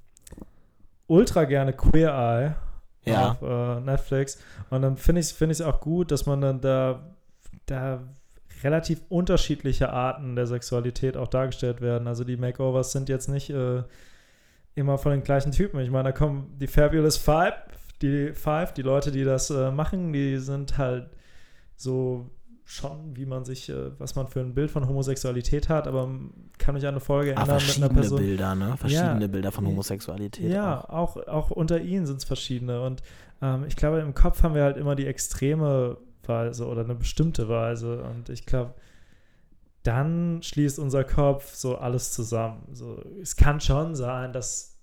ultra 1.06 1.44
gerne 1.44 1.72
Queer 1.72 2.10
Eye 2.12 3.10
Ja. 3.10 3.32
auf 3.32 3.42
äh, 3.42 3.80
Netflix 3.80 4.38
und 4.70 4.82
dann 4.82 4.96
finde 4.96 5.20
ich 5.20 5.26
es 5.26 5.32
find 5.32 5.60
auch 5.62 5.80
gut, 5.80 6.10
dass 6.12 6.26
man 6.26 6.40
dann 6.40 6.60
da, 6.60 7.00
da 7.66 8.00
relativ 8.62 9.00
unterschiedliche 9.08 9.90
Arten 9.90 10.36
der 10.36 10.46
Sexualität 10.46 11.16
auch 11.16 11.28
dargestellt 11.28 11.80
werden. 11.80 12.06
Also 12.06 12.24
die 12.24 12.36
Makeovers 12.36 12.92
sind 12.92 13.08
jetzt 13.08 13.28
nicht 13.28 13.50
äh, 13.50 13.82
immer 14.74 14.98
von 14.98 15.12
den 15.12 15.24
gleichen 15.24 15.50
Typen. 15.50 15.80
Ich 15.80 15.90
meine, 15.90 16.10
da 16.10 16.12
kommen 16.12 16.56
die 16.60 16.66
Fabulous 16.68 17.16
Five, 17.16 17.54
die 18.02 18.32
Five, 18.34 18.74
die 18.74 18.82
Leute, 18.82 19.10
die 19.10 19.24
das 19.24 19.50
äh, 19.50 19.70
machen, 19.72 20.12
die 20.12 20.36
sind 20.38 20.78
halt 20.78 21.08
so 21.80 22.28
schon, 22.64 23.16
wie 23.16 23.26
man 23.26 23.44
sich, 23.44 23.68
äh, 23.68 23.98
was 23.98 24.14
man 24.14 24.28
für 24.28 24.40
ein 24.40 24.54
Bild 24.54 24.70
von 24.70 24.86
Homosexualität 24.86 25.68
hat, 25.68 25.88
aber 25.88 26.08
kann 26.58 26.74
mich 26.74 26.84
an 26.86 26.90
eine 26.94 27.00
Folge 27.00 27.30
Ah, 27.36 27.40
erinnern 27.40 27.46
mit 27.46 27.50
einer 27.50 27.60
verschiedene 27.60 27.94
Person. 27.94 28.18
Bilder, 28.20 28.54
ne? 28.54 28.76
Verschiedene 28.76 29.20
Ja. 29.22 29.26
Bilder 29.26 29.50
von 29.50 29.64
Ja. 29.64 29.70
Homosexualität. 29.70 30.52
Ja, 30.52 30.84
auch. 30.88 31.16
auch, 31.16 31.26
auch 31.26 31.50
unter 31.50 31.80
ihnen 31.80 32.06
sind 32.06 32.18
es 32.18 32.24
verschiedene. 32.24 32.82
Und 32.82 33.02
ähm, 33.42 33.64
ich 33.66 33.74
glaube, 33.76 33.98
im 34.00 34.14
Kopf 34.14 34.42
haben 34.42 34.54
wir 34.54 34.62
halt 34.62 34.76
immer 34.76 34.94
die 34.94 35.06
extreme 35.06 35.96
Weise 36.26 36.66
oder 36.66 36.84
eine 36.84 36.94
bestimmte 36.94 37.48
Weise. 37.48 38.04
Und 38.04 38.28
ich 38.28 38.46
glaube, 38.46 38.74
dann 39.82 40.42
schließt 40.42 40.78
unser 40.78 41.02
Kopf 41.04 41.54
so 41.54 41.76
alles 41.78 42.12
zusammen. 42.12 42.68
So, 42.72 43.02
es 43.20 43.34
kann 43.34 43.60
schon 43.60 43.94
sein, 43.96 44.32
dass, 44.32 44.78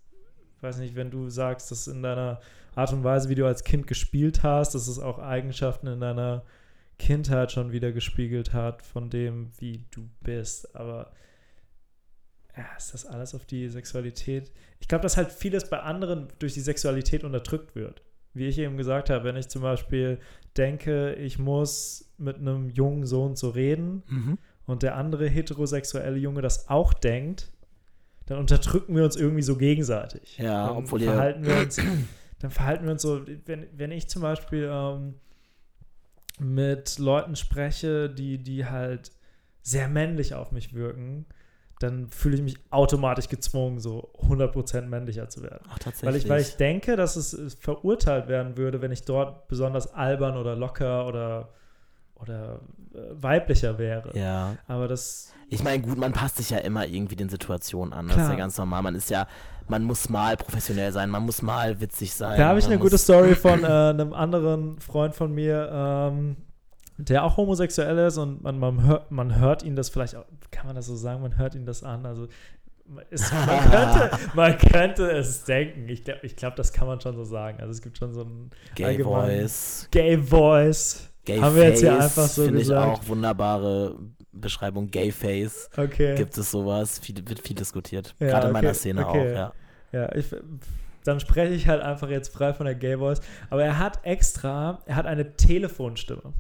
weiß 0.62 0.80
nicht, 0.80 0.96
wenn 0.96 1.12
du 1.12 1.30
sagst, 1.30 1.72
dass 1.72 1.88
in 1.88 2.01
deiner 2.01 2.39
Art 2.75 2.92
und 2.92 3.04
Weise, 3.04 3.30
wie 3.30 3.36
du 3.36 3.46
als 3.46 3.63
Kind 3.63 3.88
gespielt 3.88 4.44
hast, 4.44 4.75
dass 4.75 4.88
es 4.88 5.00
auch 5.00 5.20
Eigenschaften 5.20 5.88
in 5.88 6.00
deiner 6.01 6.44
Kindheit 7.00 7.51
schon 7.51 7.72
wieder 7.72 7.92
gespiegelt 7.92 8.54
hat 8.54 8.82
von 8.82 9.10
dem, 9.10 9.51
wie 9.60 9.86
du 9.92 10.10
bist. 10.22 10.75
Aber 10.75 11.12
ja, 12.56 12.66
ist 12.77 12.94
das 12.94 13.06
alles 13.06 13.36
auf 13.36 13.46
die 13.46 13.68
Sexualität? 13.70 14.51
Ich 14.80 14.88
glaube, 14.88 15.04
dass 15.04 15.16
halt 15.18 15.32
vieles 15.32 15.70
bei 15.70 15.80
anderen 15.80 16.27
durch 16.39 16.54
die 16.54 16.62
Sexualität 16.62 17.24
unterdrückt 17.24 17.75
wird. 17.75 18.01
Wie 18.34 18.48
ich 18.48 18.58
eben 18.60 18.77
gesagt 18.77 19.10
habe, 19.10 19.24
wenn 19.25 19.36
ich 19.36 19.48
zum 19.48 19.62
Beispiel 19.62 20.20
denke, 20.58 21.13
ich 21.16 21.38
muss 21.39 22.12
mit 22.18 22.38
einem 22.38 22.70
jungen 22.70 23.06
Sohn 23.06 23.36
so 23.36 23.50
reden 23.50 24.04
Mhm. 24.08 24.38
und 24.66 24.84
der 24.84 24.96
andere 24.96 25.27
heterosexuelle 25.27 26.18
Junge 26.18 26.42
das 26.42 26.68
auch 26.70 26.94
denkt, 26.94 27.51
dann 28.25 28.39
unterdrücken 28.39 28.96
wir 28.96 29.04
uns 29.06 29.16
irgendwie 29.16 29.42
so 29.44 29.56
gegenseitig. 29.56 30.38
Ja, 30.38 30.68
dann 30.68 30.77
obwohl 30.77 31.00
verhalten 31.01 31.46
wir 31.46 31.56
uns, 31.58 31.80
dann 32.39 32.51
verhalten 32.51 32.86
wir 32.86 32.92
uns 32.92 33.01
so, 33.01 33.22
wenn, 33.46 33.68
wenn 33.75 33.92
ich 33.92 34.08
zum 34.10 34.22
Beispiel 34.24 34.68
ähm, 34.72 35.16
mit 36.39 37.00
Leuten 37.00 37.36
spreche, 37.36 38.10
die, 38.10 38.38
die 38.38 38.65
halt 38.65 39.12
sehr 39.62 39.88
männlich 39.88 40.34
auf 40.34 40.51
mich 40.51 40.74
wirken, 40.74 41.25
dann 41.79 42.08
fühle 42.08 42.36
ich 42.36 42.41
mich 42.41 42.58
automatisch 42.72 43.29
gezwungen, 43.29 43.79
so 43.79 44.12
100% 44.27 44.82
männlicher 44.84 45.29
zu 45.29 45.44
werden. 45.44 45.63
Ach, 45.70 45.77
tatsächlich. 45.77 46.08
Weil 46.13 46.15
ich, 46.15 46.29
weil 46.29 46.41
ich 46.41 46.56
denke, 46.58 46.96
dass 46.96 47.15
es 47.15 47.53
verurteilt 47.56 48.27
werden 48.27 48.58
würde, 48.58 48.82
wenn 48.82 48.91
ich 48.91 49.03
dort 49.03 49.48
besonders 49.48 49.94
albern 49.94 50.38
oder 50.38 50.56
locker 50.56 51.06
oder, 51.08 51.50
oder 52.15 52.62
äh, 52.94 53.00
weiblicher 53.12 53.77
wäre. 53.77 54.17
ja. 54.17 54.56
Aber 54.67 54.88
das, 54.88 55.34
Ich 55.50 55.63
meine, 55.63 55.84
gut, 55.84 55.98
man 55.98 56.13
passt 56.13 56.38
sich 56.38 56.50
ja 56.50 56.58
immer 56.60 56.88
irgendwie 56.88 57.15
den 57.15 57.29
Situationen 57.29 57.94
an. 57.94 58.08
Das 58.08 58.15
ist 58.15 58.22
Klar. 58.22 58.32
ja 58.32 58.38
ganz 58.38 58.58
normal. 58.58 58.82
Man 58.82 58.96
ist 58.96 59.10
ja, 59.12 59.27
man 59.70 59.84
muss 59.84 60.10
mal 60.10 60.38
professionell 60.38 60.92
sein, 60.92 61.10
man 61.10 61.24
muss 61.24 61.42
mal 61.42 61.80
witzig 61.82 62.14
sein. 62.14 62.38
da 62.38 62.50
habe 62.50 62.60
ich 62.60 62.66
eine 62.66 62.80
gute 62.80 62.98
Story 62.98 63.36
von 63.36 63.64
äh, 63.64 63.68
einem 63.68 64.14
anderen 64.14 64.80
Freund 64.80 65.16
von 65.16 65.34
mir, 65.34 65.70
ähm, 65.72 66.38
der 66.98 67.24
auch 67.24 67.38
homosexuell 67.38 67.98
ist 68.08 68.18
und 68.18 68.44
man, 68.44 68.58
man, 68.60 68.84
hört, 68.84 69.12
man 69.12 69.40
hört 69.40 69.64
ihn 69.64 69.76
das 69.76 69.90
vielleicht, 69.90 70.16
auch, 70.16 70.26
kann 70.52 70.66
man 70.66 70.76
das 70.76 70.88
so 70.88 70.96
sagen, 70.96 71.22
man 71.22 71.38
hört 71.38 71.56
ihn 71.56 71.66
das 71.66 71.84
an. 71.84 72.06
Also 72.06 72.28
es, 73.10 73.32
man, 73.32 73.70
könnte, 73.70 74.12
man 74.34 74.58
könnte 74.58 75.12
es 75.12 75.44
denken. 75.44 75.88
Ich 75.90 76.04
glaube, 76.04 76.20
ich 76.24 76.36
glaub, 76.36 76.56
das 76.56 76.74
kann 76.74 76.88
man 76.88 77.02
schon 77.02 77.16
so 77.16 77.24
sagen. 77.24 77.60
Also 77.60 77.72
es 77.72 77.82
gibt 77.82 77.98
schon 77.98 78.14
so 78.14 78.22
ein 78.22 78.50
Gay 78.76 79.04
Voice, 79.04 79.88
Gay 79.92 80.18
Voice. 80.18 81.10
Gay 81.26 81.40
Haben 81.40 81.56
wir 81.58 81.64
jetzt 81.66 81.82
hier 81.82 81.92
Face, 81.92 82.04
einfach 82.04 82.30
so 82.30 82.44
Finde 82.46 82.62
ich 82.62 82.68
gesagt. 82.68 82.88
auch 82.88 83.08
wunderbare 83.08 83.96
Beschreibung. 84.32 84.90
Gay 84.92 85.12
Face. 85.12 85.70
Okay. 85.76 86.16
Gibt 86.16 86.38
es 86.38 86.52
sowas? 86.52 87.00
Viel, 87.00 87.16
wird 87.28 87.40
viel 87.40 87.56
diskutiert. 87.56 88.16
Ja, 88.20 88.28
Gerade 88.28 88.48
in 88.48 88.54
meiner 88.54 88.70
okay, 88.70 88.78
Szene 88.78 89.08
okay. 89.08 89.20
auch, 89.20 89.36
ja. 89.36 89.54
Ja, 89.94 90.16
ich, 90.16 90.28
dann 91.04 91.20
spreche 91.20 91.54
ich 91.54 91.68
halt 91.68 91.82
einfach 91.82 92.10
jetzt 92.10 92.34
frei 92.34 92.54
von 92.54 92.66
der 92.66 92.76
Gay 92.76 92.98
Voice. 92.98 93.22
Aber 93.50 93.64
er 93.64 93.80
hat 93.80 94.06
extra, 94.06 94.82
er 94.86 94.96
hat 94.98 95.06
eine 95.06 95.36
Telefonstimme. 95.36 96.34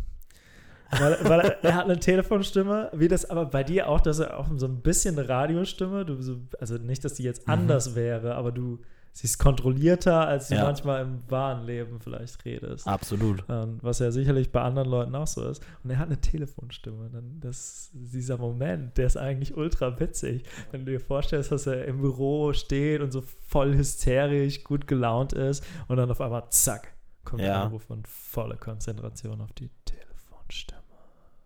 Weil, 0.91 1.17
weil 1.23 1.39
er, 1.41 1.63
er 1.63 1.75
hat 1.75 1.85
eine 1.85 1.99
Telefonstimme, 1.99 2.89
wie 2.93 3.07
das 3.07 3.29
aber 3.29 3.45
bei 3.45 3.63
dir 3.63 3.89
auch, 3.89 3.99
dass 3.99 4.19
er 4.19 4.37
auch 4.37 4.47
so 4.55 4.67
ein 4.67 4.81
bisschen 4.81 5.17
eine 5.17 5.27
Radiostimme, 5.27 6.05
du 6.05 6.21
so, 6.21 6.37
also 6.59 6.77
nicht, 6.77 7.03
dass 7.03 7.15
die 7.15 7.23
jetzt 7.23 7.47
Mhm. 7.47 7.53
anders 7.53 7.95
wäre, 7.95 8.35
aber 8.35 8.51
du 8.51 8.79
sie 9.17 9.25
ist 9.25 9.39
kontrollierter, 9.39 10.27
als 10.27 10.49
du 10.49 10.55
Ja. 10.55 10.63
manchmal 10.65 11.01
im 11.01 11.23
wahren 11.27 11.65
Leben 11.65 11.99
vielleicht 11.99 12.45
redest. 12.45 12.87
Absolut. 12.87 13.43
Ähm, 13.49 13.79
was 13.81 13.97
ja 13.97 14.11
sicherlich 14.11 14.51
bei 14.51 14.61
anderen 14.61 14.87
Leuten 14.89 15.15
auch 15.15 15.25
so 15.25 15.43
ist. 15.49 15.63
Und 15.83 15.89
er 15.89 15.97
hat 15.97 16.05
eine 16.07 16.21
Telefonstimme. 16.21 17.09
Dann 17.11 17.39
das, 17.39 17.89
dieser 17.93 18.37
Moment, 18.37 18.95
der 18.97 19.07
ist 19.07 19.17
eigentlich 19.17 19.57
ultra 19.57 19.99
witzig. 19.99 20.43
Wenn 20.71 20.85
du 20.85 20.91
dir 20.91 20.99
vorstellst, 20.99 21.51
dass 21.51 21.65
er 21.65 21.85
im 21.85 22.01
Büro 22.01 22.53
steht 22.53 23.01
und 23.01 23.11
so 23.11 23.21
voll 23.47 23.73
hysterisch, 23.75 24.63
gut 24.63 24.85
gelaunt 24.85 25.33
ist 25.33 25.63
und 25.87 25.97
dann 25.97 26.11
auf 26.11 26.21
einmal 26.21 26.43
zack, 26.51 26.93
kommt 27.25 27.41
Ja. 27.41 27.47
der 27.47 27.57
Anruf 27.63 27.89
und 27.89 28.07
volle 28.07 28.55
Konzentration 28.57 29.41
auf 29.41 29.51
die 29.53 29.71
Telefonstimme. 29.85 30.81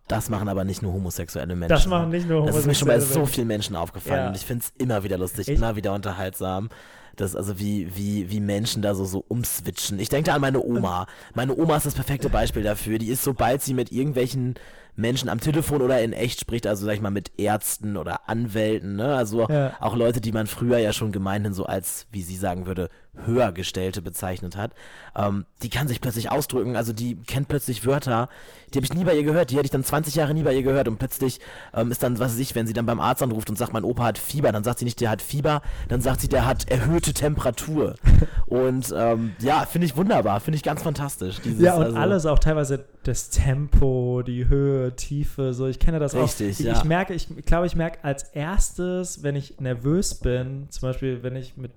Das 0.10 0.30
machen 0.30 0.50
aber 0.50 0.66
nicht 0.66 0.82
nur 0.82 0.92
homosexuelle 0.92 1.56
Menschen. 1.56 1.70
Das 1.70 1.88
machen 1.88 2.10
nicht 2.10 2.28
nur 2.28 2.46
Das 2.46 2.58
ist 2.58 2.66
mir 2.68 2.75
schon 2.75 2.88
bei 2.90 2.96
homosexuelle 2.96 3.13
so 3.13 3.20
Menschen. 3.22 3.34
vielen 3.34 3.48
Menschen 3.48 3.75
aufgefallen 3.78 4.20
Ja. 4.24 4.28
und 4.28 4.36
ich 4.36 4.46
finde 4.46 4.66
es 4.66 4.74
immer 4.78 5.04
wieder 5.04 5.18
lustig, 5.18 5.48
Ich- 5.48 5.58
immer 5.58 5.78
wieder 5.78 5.94
unterhaltsam. 5.94 6.68
Das 7.15 7.36
also 7.36 7.60
wie, 7.60 7.96
wie, 7.96 8.30
wie 8.30 8.39
Menschen 8.39 8.82
da 8.82 8.96
so, 8.96 9.06
so 9.06 9.24
umswitchen. 9.27 10.00
Ich 10.00 10.10
denke 10.10 10.30
da 10.30 10.36
an 10.36 10.41
meine 10.41 10.63
Oma. 10.63 11.08
Meine 11.34 11.56
Oma 11.56 11.77
ist 11.77 11.86
das 11.86 11.96
perfekte 11.96 12.30
Beispiel 12.30 12.63
dafür. 12.63 12.98
Die 13.00 13.10
ist, 13.10 13.24
sobald 13.24 13.62
sie 13.62 13.74
mit 13.74 13.91
irgendwelchen 13.91 14.56
Menschen 14.96 15.30
am 15.30 15.39
Telefon 15.39 15.82
oder 15.82 16.01
in 16.01 16.13
echt 16.13 16.39
spricht, 16.41 16.68
also 16.68 16.86
sag 16.86 16.94
ich 16.96 17.01
mal 17.01 17.12
mit 17.12 17.32
Ärzten 17.38 17.96
oder 17.98 18.30
Anwälten, 18.30 18.96
ne? 18.98 19.15
Also 19.15 19.48
Ja. 19.50 19.74
auch 19.80 19.96
Leute, 19.96 20.20
die 20.22 20.32
man 20.32 20.48
früher 20.48 20.80
ja 20.80 20.94
schon 20.94 21.12
gemeinhin 21.12 21.53
so 21.53 21.65
als, 21.65 22.08
wie 22.12 22.22
sie 22.22 22.36
sagen 22.36 22.65
würde, 22.65 22.89
Höhergestellte 23.25 24.01
bezeichnet 24.01 24.56
hat, 24.56 24.72
ähm, 25.15 25.46
die 25.62 25.70
kann 25.70 25.88
sich 25.88 26.01
plötzlich 26.01 26.32
ausdrücken, 26.32 26.75
also 26.75 26.94
die 26.94 27.15
kennt 27.15 27.48
plötzlich 27.48 27.86
Wörter, 27.86 28.30
die 28.74 28.77
habe 28.77 28.86
ich 28.86 28.94
nie 28.94 29.03
bei 29.03 29.15
ihr 29.15 29.24
gehört, 29.24 29.51
die 29.51 29.56
hätte 29.56 29.65
ich 29.65 29.72
dann 29.72 29.84
20 29.84 30.15
Jahre 30.15 30.34
nie 30.34 30.44
bei 30.44 30.53
ihr 30.53 30.63
gehört 30.63 30.88
und 30.88 30.98
plötzlich 30.98 31.39
ähm, 31.74 31.91
ist 31.91 32.03
dann, 32.03 32.20
was 32.20 32.34
weiß 32.34 32.39
ich, 32.39 32.56
wenn 32.56 32.68
sie 32.68 32.74
dann 32.74 32.86
beim 32.86 33.00
Arzt 33.00 33.22
anruft 33.22 33.50
und 33.50 33.58
sagt, 33.58 33.74
mein 33.74 33.84
Opa 33.84 34.03
hat 34.03 34.18
Fieber, 34.18 34.51
dann 34.51 34.63
sagt 34.63 34.80
sie 34.80 34.86
nicht, 34.86 35.01
der 35.01 35.10
hat 35.10 35.22
Fieber, 35.22 35.62
dann 35.89 36.01
sagt 36.01 36.22
sie, 36.22 36.30
der 36.30 36.46
hat 36.46 36.70
erhöhte 36.70 37.13
Temperatur. 37.13 37.96
und 38.46 38.94
ähm, 38.96 39.34
ja, 39.39 39.65
finde 39.65 39.88
ich 39.88 39.98
wunderbar, 39.98 40.39
finde 40.39 40.56
ich 40.56 40.63
ganz 40.63 40.82
fantastisch. 40.82 41.39
Dieses, 41.44 41.62
Ja, 41.62 41.75
und 41.75 41.84
also, 41.84 41.98
alles 41.98 42.25
auch 42.25 42.39
teilweise 42.39 42.86
das 43.03 43.30
Tempo, 43.30 44.22
die 44.25 44.48
Höhe, 44.48 44.96
Tiefe, 44.96 45.53
so. 45.53 45.68
Ich 45.68 45.80
kenne 45.80 46.00
das 46.00 46.15
auch. 46.15 46.24
Richtig, 46.24 46.60
ich, 46.60 46.65
ja. 46.65 46.74
ich 46.74 46.84
merke, 46.84 47.13
ich 47.13 47.27
glaube, 47.46 47.65
ich 47.65 47.75
merke 47.75 48.03
als 48.03 48.24
erstes, 48.24 49.24
wenn 49.24 49.36
ich 49.36 49.60
nervös 49.60 50.15
bin, 50.15 50.68
zum 50.70 50.89
Beispiel, 50.89 51.24
wenn 51.24 51.36
ich 51.36 51.58
mit 51.58 51.72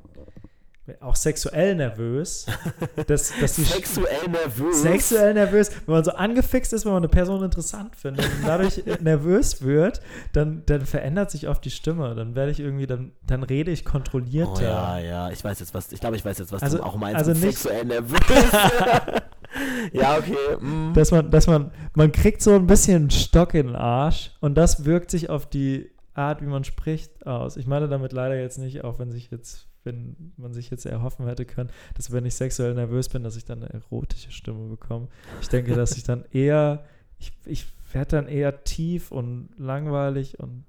auch 1.01 1.17
sexuell 1.17 1.75
nervös. 1.75 2.47
Dass, 3.07 3.33
dass 3.41 3.57
Sexuell 3.57 4.29
nervös. 4.29 4.83
sexuell 4.83 5.35
nervös, 5.35 5.71
wenn 5.87 5.95
man 5.95 6.05
so 6.05 6.13
angefixt 6.13 6.73
ist, 6.73 6.85
wenn 6.85 6.93
man 6.93 7.03
eine 7.03 7.09
Person 7.09 7.43
interessant 7.43 7.97
findet 7.97 8.25
und 8.27 8.47
dadurch 8.47 8.79
äh, 8.87 8.99
nervös 9.01 9.63
wird, 9.63 10.01
dann, 10.33 10.63
dann 10.67 10.85
verändert 10.87 11.31
sich 11.31 11.49
oft 11.49 11.65
die 11.65 11.71
Stimme. 11.71 12.15
Dann 12.15 12.35
werde 12.35 12.51
ich 12.53 12.61
irgendwie, 12.61 12.87
dann, 12.87 13.13
dann 13.27 13.43
rede 13.43 13.71
ich 13.71 13.85
kontrollierter. 13.85 14.53
Oh 14.57 14.63
ja, 14.63 14.99
ja, 14.99 15.31
ich 15.31 15.43
weiß 15.43 15.59
jetzt 15.61 15.73
was, 15.75 15.91
ich 15.93 16.01
glaube, 16.01 16.17
ich 16.17 16.25
weiß 16.25 16.39
jetzt, 16.39 16.53
was 16.53 16.63
Also- 16.63 16.79
du 16.79 16.83
auch 16.85 16.97
meinst. 16.97 17.17
also 17.17 17.33
nicht- 17.33 17.59
sexuell 17.59 17.85
nervös. 17.87 18.21
ja, 19.93 20.17
okay. 20.19 20.37
mm. 20.61 20.93
Dass 20.95 21.11
man, 21.11 21.31
dass 21.31 21.47
man, 21.47 21.71
man 21.95 22.13
kriegt 22.13 22.43
so 22.43 22.55
ein 22.55 22.67
bisschen 22.67 22.97
einen 23.03 23.11
Stock 23.11 23.55
in 23.55 23.69
den 23.69 23.77
Arsch 23.77 24.33
und 24.41 24.55
das 24.57 24.85
wirkt 24.85 25.11
sich 25.11 25.31
auf 25.31 25.47
die 25.49 25.91
Art, 26.15 26.43
wie 26.43 26.47
man 26.47 26.65
spricht, 26.65 27.27
aus. 27.27 27.57
Ich 27.57 27.67
meine 27.67 27.89
damit 27.89 28.13
leider 28.13 28.37
jetzt 28.37 28.59
nicht, 28.59 28.85
auch 28.85 28.99
wenn 28.99 29.11
sich 29.11 29.31
jetzt, 29.31 29.67
wenn 29.85 30.33
man 30.37 30.53
sich 30.53 30.71
jetzt 30.71 30.87
erhoffen 30.87 31.27
hätte 31.27 31.45
können, 31.45 31.71
dass 31.95 32.13
wenn 32.13 32.27
ich 32.27 32.35
sexuell 32.35 32.75
nervös 32.75 33.09
bin, 33.09 33.23
dass 33.23 33.37
ich 33.37 33.45
dann 33.45 33.63
eine 33.63 33.73
erotische 33.73 34.31
Stimme 34.31 34.69
bekomme. 34.69 35.09
Ich 35.41 35.49
denke, 35.49 35.75
dass 35.75 35.97
ich 35.97 36.05
dann 36.05 36.25
eher, 36.33 36.85
ich, 37.19 37.33
ich 37.45 37.67
werde 37.93 38.17
dann 38.17 38.29
eher 38.29 38.65
tief 38.65 39.13
und 39.13 39.49
langweilig 39.57 40.39
und 40.41 40.65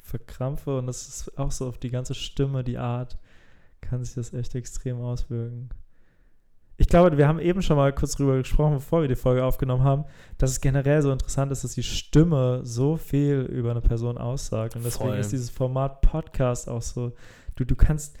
verkrampfe 0.00 0.78
und 0.78 0.86
das 0.86 1.08
ist 1.08 1.38
auch 1.38 1.50
so 1.50 1.66
auf 1.66 1.78
die 1.78 1.90
ganze 1.90 2.14
Stimme, 2.14 2.62
die 2.62 2.78
Art, 2.78 3.18
kann 3.80 4.04
sich 4.04 4.14
das 4.14 4.32
echt 4.32 4.54
extrem 4.54 5.00
auswirken. 5.00 5.70
Ich 6.76 6.88
glaube, 6.88 7.16
wir 7.16 7.28
haben 7.28 7.38
eben 7.38 7.62
schon 7.62 7.76
mal 7.76 7.92
kurz 7.92 8.16
drüber 8.16 8.36
gesprochen, 8.36 8.74
bevor 8.74 9.02
wir 9.02 9.08
die 9.08 9.14
Folge 9.14 9.44
aufgenommen 9.44 9.84
haben, 9.84 10.04
dass 10.38 10.50
es 10.50 10.60
generell 10.60 11.02
so 11.02 11.12
interessant 11.12 11.52
ist, 11.52 11.62
dass 11.62 11.74
die 11.74 11.84
Stimme 11.84 12.60
so 12.64 12.96
viel 12.96 13.42
über 13.42 13.70
eine 13.70 13.80
Person 13.80 14.18
aussagt. 14.18 14.74
Und 14.74 14.84
deswegen 14.84 15.10
Voll. 15.10 15.18
ist 15.18 15.30
dieses 15.30 15.50
Format 15.50 16.00
Podcast 16.00 16.68
auch 16.68 16.82
so. 16.82 17.12
Du, 17.54 17.64
du 17.64 17.76
kannst, 17.76 18.16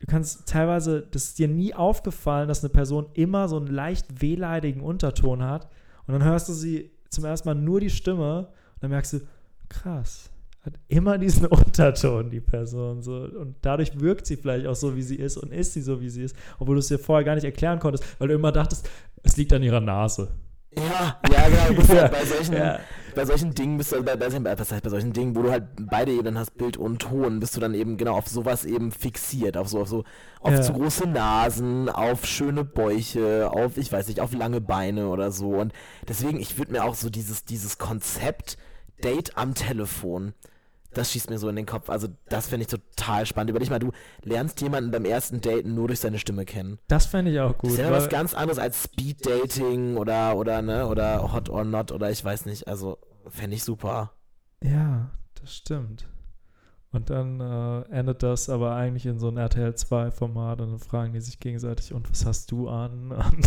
du 0.00 0.06
kannst 0.06 0.48
teilweise, 0.48 1.06
das 1.10 1.24
ist 1.24 1.38
dir 1.38 1.48
nie 1.48 1.74
aufgefallen, 1.74 2.48
dass 2.48 2.62
eine 2.62 2.70
Person 2.70 3.06
immer 3.14 3.48
so 3.48 3.56
einen 3.56 3.68
leicht 3.68 4.20
wehleidigen 4.20 4.82
Unterton 4.82 5.42
hat. 5.42 5.68
Und 6.06 6.12
dann 6.14 6.24
hörst 6.24 6.48
du 6.48 6.52
sie 6.52 6.90
zum 7.08 7.24
ersten 7.24 7.48
Mal 7.48 7.54
nur 7.54 7.80
die 7.80 7.90
Stimme 7.90 8.38
und 8.38 8.82
dann 8.82 8.90
merkst 8.90 9.14
du, 9.14 9.20
krass, 9.68 10.30
hat 10.62 10.74
immer 10.88 11.18
diesen 11.18 11.46
Unterton, 11.46 12.30
die 12.30 12.40
Person. 12.40 13.02
So. 13.02 13.16
Und 13.16 13.56
dadurch 13.62 13.98
wirkt 14.00 14.26
sie 14.26 14.36
vielleicht 14.36 14.66
auch 14.66 14.74
so, 14.74 14.96
wie 14.96 15.02
sie 15.02 15.16
ist 15.16 15.36
und 15.36 15.52
ist 15.52 15.72
sie 15.74 15.82
so, 15.82 16.00
wie 16.00 16.08
sie 16.08 16.22
ist, 16.22 16.36
obwohl 16.58 16.76
du 16.76 16.80
es 16.80 16.88
dir 16.88 16.98
vorher 16.98 17.24
gar 17.24 17.34
nicht 17.34 17.44
erklären 17.44 17.78
konntest, 17.78 18.04
weil 18.18 18.28
du 18.28 18.34
immer 18.34 18.52
dachtest, 18.52 18.88
es 19.22 19.36
liegt 19.36 19.52
an 19.52 19.62
ihrer 19.62 19.80
Nase. 19.80 20.28
Ja, 20.76 21.20
ja, 21.30 21.48
genau. 21.48 21.82
Ja, 21.88 22.02
halt 22.02 22.12
bei 22.12 22.24
solchen, 22.24 22.54
ja. 22.54 22.80
Bei 23.14 23.24
solchen 23.24 23.54
Dingen 23.54 23.78
bist 23.78 23.92
du 23.92 24.02
bei, 24.02 24.16
bei, 24.16 24.28
bei, 24.28 24.58
was 24.58 24.72
heißt, 24.72 24.82
bei 24.82 24.90
solchen 24.90 25.12
Dingen, 25.12 25.34
wo 25.36 25.42
du 25.42 25.50
halt 25.50 25.64
beide 25.78 26.12
Ebenen 26.12 26.38
hast, 26.38 26.56
Bild 26.56 26.76
und 26.76 27.00
Ton, 27.00 27.40
bist 27.40 27.56
du 27.56 27.60
dann 27.60 27.74
eben 27.74 27.96
genau 27.96 28.14
auf 28.16 28.28
sowas 28.28 28.64
eben 28.64 28.92
fixiert, 28.92 29.56
auf 29.56 29.68
so, 29.68 29.80
auf 29.80 29.88
so, 29.88 30.04
auf 30.40 30.52
Ja. 30.52 30.62
zu 30.62 30.72
große 30.72 31.06
Nasen, 31.08 31.88
auf 31.88 32.26
schöne 32.26 32.64
Bäuche, 32.64 33.50
auf, 33.50 33.76
ich 33.76 33.90
weiß 33.92 34.08
nicht, 34.08 34.20
auf 34.20 34.32
lange 34.34 34.60
Beine 34.60 35.08
oder 35.08 35.30
so. 35.30 35.50
Und 35.50 35.72
deswegen, 36.08 36.38
ich 36.40 36.58
würde 36.58 36.72
mir 36.72 36.84
auch 36.84 36.94
so 36.94 37.10
dieses, 37.10 37.44
dieses 37.44 37.78
Konzept 37.78 38.58
Date 39.02 39.36
am 39.36 39.54
Telefon, 39.54 40.34
das 40.94 41.12
schießt 41.12 41.30
mir 41.30 41.38
so 41.38 41.48
in 41.48 41.56
den 41.56 41.66
Kopf. 41.66 41.90
Also, 41.90 42.08
das 42.28 42.46
fände 42.48 42.62
ich 42.64 42.68
total 42.68 43.26
spannend. 43.26 43.50
Überleg 43.50 43.70
mal, 43.70 43.78
du 43.78 43.90
lernst 44.22 44.60
jemanden 44.60 44.90
beim 44.90 45.04
ersten 45.04 45.40
Date 45.40 45.66
nur 45.66 45.88
durch 45.88 46.00
seine 46.00 46.18
Stimme 46.18 46.44
kennen. 46.44 46.78
Das 46.88 47.06
fände 47.06 47.30
ich 47.30 47.40
auch 47.40 47.52
Das 47.52 47.58
gut. 47.58 47.70
ist 47.72 47.78
ja 47.78 47.90
was 47.90 48.08
ganz 48.08 48.34
anderes 48.34 48.58
als 48.58 48.82
Speed-Dating 48.84 49.96
oder, 49.96 50.36
oder, 50.36 50.62
ne, 50.62 50.86
oder 50.86 51.32
Hot 51.32 51.48
or 51.48 51.64
Not 51.64 51.92
oder 51.92 52.10
ich 52.10 52.24
weiß 52.24 52.46
nicht. 52.46 52.68
Also, 52.68 52.98
fände 53.28 53.56
ich 53.56 53.64
super. 53.64 54.12
Ja, 54.62 55.10
das 55.40 55.54
stimmt. 55.54 56.06
Und 56.90 57.10
dann 57.10 57.40
äh, 57.40 57.80
endet 57.90 58.22
das 58.22 58.48
aber 58.48 58.76
eigentlich 58.76 59.04
in 59.06 59.18
so 59.18 59.28
ein 59.28 59.36
RTL 59.36 59.70
2-Format 59.72 60.60
und 60.60 60.70
dann 60.70 60.78
fragen 60.78 61.12
die 61.12 61.20
sich 61.20 61.40
gegenseitig, 61.40 61.92
und 61.92 62.08
was 62.08 62.24
hast 62.24 62.52
du 62.52 62.68
an? 62.68 63.10
Und 63.12 63.44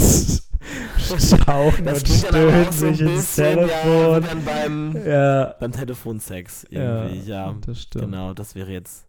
schauchen 1.00 1.86
Das 1.86 2.04
und 2.04 2.08
stöhnen 2.10 2.68
auch 2.68 2.72
so 2.72 2.86
ein 2.88 2.94
sich 2.96 3.02
ins 3.08 3.12
bisschen, 3.36 3.60
ja, 3.60 3.68
Telefon. 3.68 4.24
dann 4.24 4.46
beim, 4.46 5.06
Ja, 5.06 5.56
beim 5.60 5.72
Telefonsex 5.72 6.66
irgendwie, 6.70 7.20
ja. 7.30 7.56
das 7.66 7.82
stimmt. 7.82 8.06
Genau, 8.06 8.34
das 8.34 8.56
wäre 8.56 8.72
jetzt, 8.72 9.06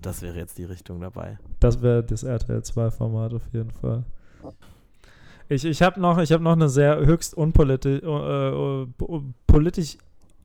das 0.00 0.22
wäre 0.22 0.36
jetzt 0.36 0.58
die 0.58 0.64
Richtung 0.64 1.00
dabei. 1.00 1.38
Das 1.60 1.82
wäre 1.82 2.02
das 2.02 2.22
RTL 2.22 2.60
2-Format 2.60 3.34
auf 3.34 3.42
jeden 3.52 3.70
Fall. 3.70 4.04
Ich, 5.48 5.64
ich 5.64 5.82
habe 5.82 6.00
noch, 6.00 6.18
ich 6.18 6.32
hab 6.32 6.40
noch 6.40 6.52
eine 6.52 6.68
sehr 6.68 6.96
höchst 7.04 7.34
unpolitisch 7.34 8.02
äh, 8.02 8.48
äh, 8.48 8.86
politisch 9.46 9.98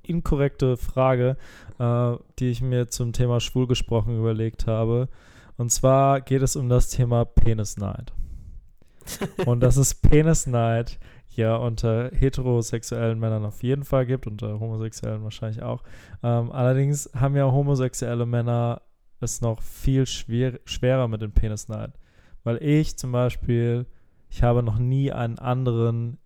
inkorrekte 0.04 0.77
Frage, 0.77 1.38
äh, 1.80 2.13
die 2.39 2.50
ich 2.50 2.62
mir 2.62 2.88
zum 2.88 3.13
Thema 3.13 3.39
schwul 3.39 3.68
gesprochen 3.68 4.18
überlegt 4.18 4.68
habe. 4.68 5.07
Und 5.57 5.72
zwar 5.72 6.22
geht 6.22 6.42
es 6.42 6.55
um 6.55 6.70
das 6.70 6.90
Thema 6.90 7.25
Penisneid. 7.25 8.14
Und 9.46 9.61
dass 9.61 9.77
es 9.77 9.96
Penisneid 9.96 11.00
ja 11.35 11.55
unter 11.55 12.09
heterosexuellen 12.13 13.20
Männern 13.20 13.46
auf 13.46 13.63
jeden 13.63 13.83
Fall 13.83 14.05
gibt, 14.05 14.27
unter 14.27 14.59
homosexuellen 14.59 15.24
wahrscheinlich 15.24 15.61
auch. 15.61 15.83
Ähm, 16.24 16.51
allerdings 16.51 17.09
haben 17.15 17.35
ja 17.35 17.51
homosexuelle 17.51 18.25
Männer 18.25 18.81
es 19.20 19.41
noch 19.41 19.61
viel 19.61 20.05
schwer, 20.05 20.59
schwerer 20.65 21.07
mit 21.07 21.22
dem 21.22 21.31
Penisneid. 21.31 21.93
Weil 22.43 22.61
ich 22.63 22.98
zum 22.98 23.11
Beispiel, 23.11 23.85
ich 24.29 24.43
habe 24.43 24.63
noch 24.63 24.79
nie 24.79 25.11
einen 25.11 25.39
anderen 25.39 26.17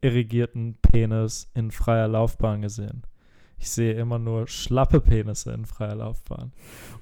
irrigierten 0.00 0.78
Penis 0.80 1.50
in 1.54 1.70
freier 1.70 2.08
Laufbahn 2.08 2.62
gesehen. 2.62 3.02
Ich 3.60 3.70
sehe 3.70 3.92
immer 3.92 4.18
nur 4.18 4.48
schlappe 4.48 5.00
Penisse 5.00 5.52
in 5.52 5.66
freier 5.66 5.94
Laufbahn. 5.94 6.52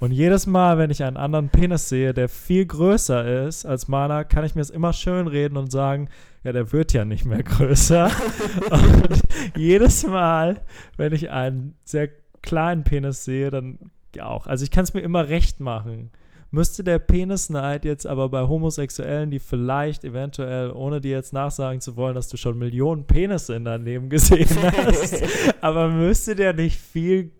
Und 0.01 0.11
jedes 0.11 0.49
Mal, 0.49 0.77
wenn 0.77 0.91
ich 0.91 1.05
einen 1.05 1.17
anderen 1.17 1.51
Penis 1.51 1.89
sehe, 1.89 2.13
der 2.13 2.29
viel 2.29 2.67
größer 2.67 3.47
ist 3.47 3.65
als 3.65 3.87
meiner, 3.87 4.25
kann 4.25 4.45
ich 4.45 4.57
mir 4.57 4.61
es 4.61 4.71
immer 4.71 4.93
schön 4.93 5.29
reden 5.29 5.57
und 5.57 5.71
sagen, 5.71 6.09
ja, 6.43 6.51
der 6.51 6.73
wird 6.73 6.93
ja 6.93 7.05
nicht 7.05 7.25
mehr 7.25 7.45
größer. 7.45 8.11
und 8.71 9.23
jedes 9.57 10.05
Mal, 10.05 10.61
wenn 10.97 11.13
ich 11.13 11.31
einen 11.31 11.77
sehr 11.85 12.09
kleinen 12.43 12.83
Penis 12.83 13.25
sehe, 13.25 13.51
dann 13.51 13.79
ja 14.17 14.27
auch. 14.27 14.49
Also 14.49 14.65
ich 14.65 14.73
kann 14.73 14.83
es 14.83 14.95
mir 14.95 15.01
immer 15.01 15.29
recht 15.29 15.61
machen. 15.61 16.11
Müsste 16.51 16.83
der 16.83 16.99
Penisneid 16.99 17.85
jetzt 17.85 18.07
aber 18.07 18.31
bei 18.31 18.49
Homosexuellen, 18.49 19.31
die 19.31 19.39
vielleicht 19.39 20.03
eventuell, 20.05 20.71
ohne 20.71 21.01
dir 21.01 21.11
jetzt 21.11 21.35
nachsagen 21.35 21.83
zu 21.83 21.97
wollen, 21.97 22.15
dass 22.15 22.29
du 22.29 22.39
schon 22.39 22.57
Millionen 22.57 23.07
Penisse 23.07 23.55
in 23.55 23.67
deinem 23.67 23.85
Leben 23.85 24.09
gesehen 24.09 24.49
hast, 24.63 25.23
aber 25.61 25.89
müsste 25.89 26.35
der 26.35 26.55
nicht 26.55 26.79
viel 26.81 27.33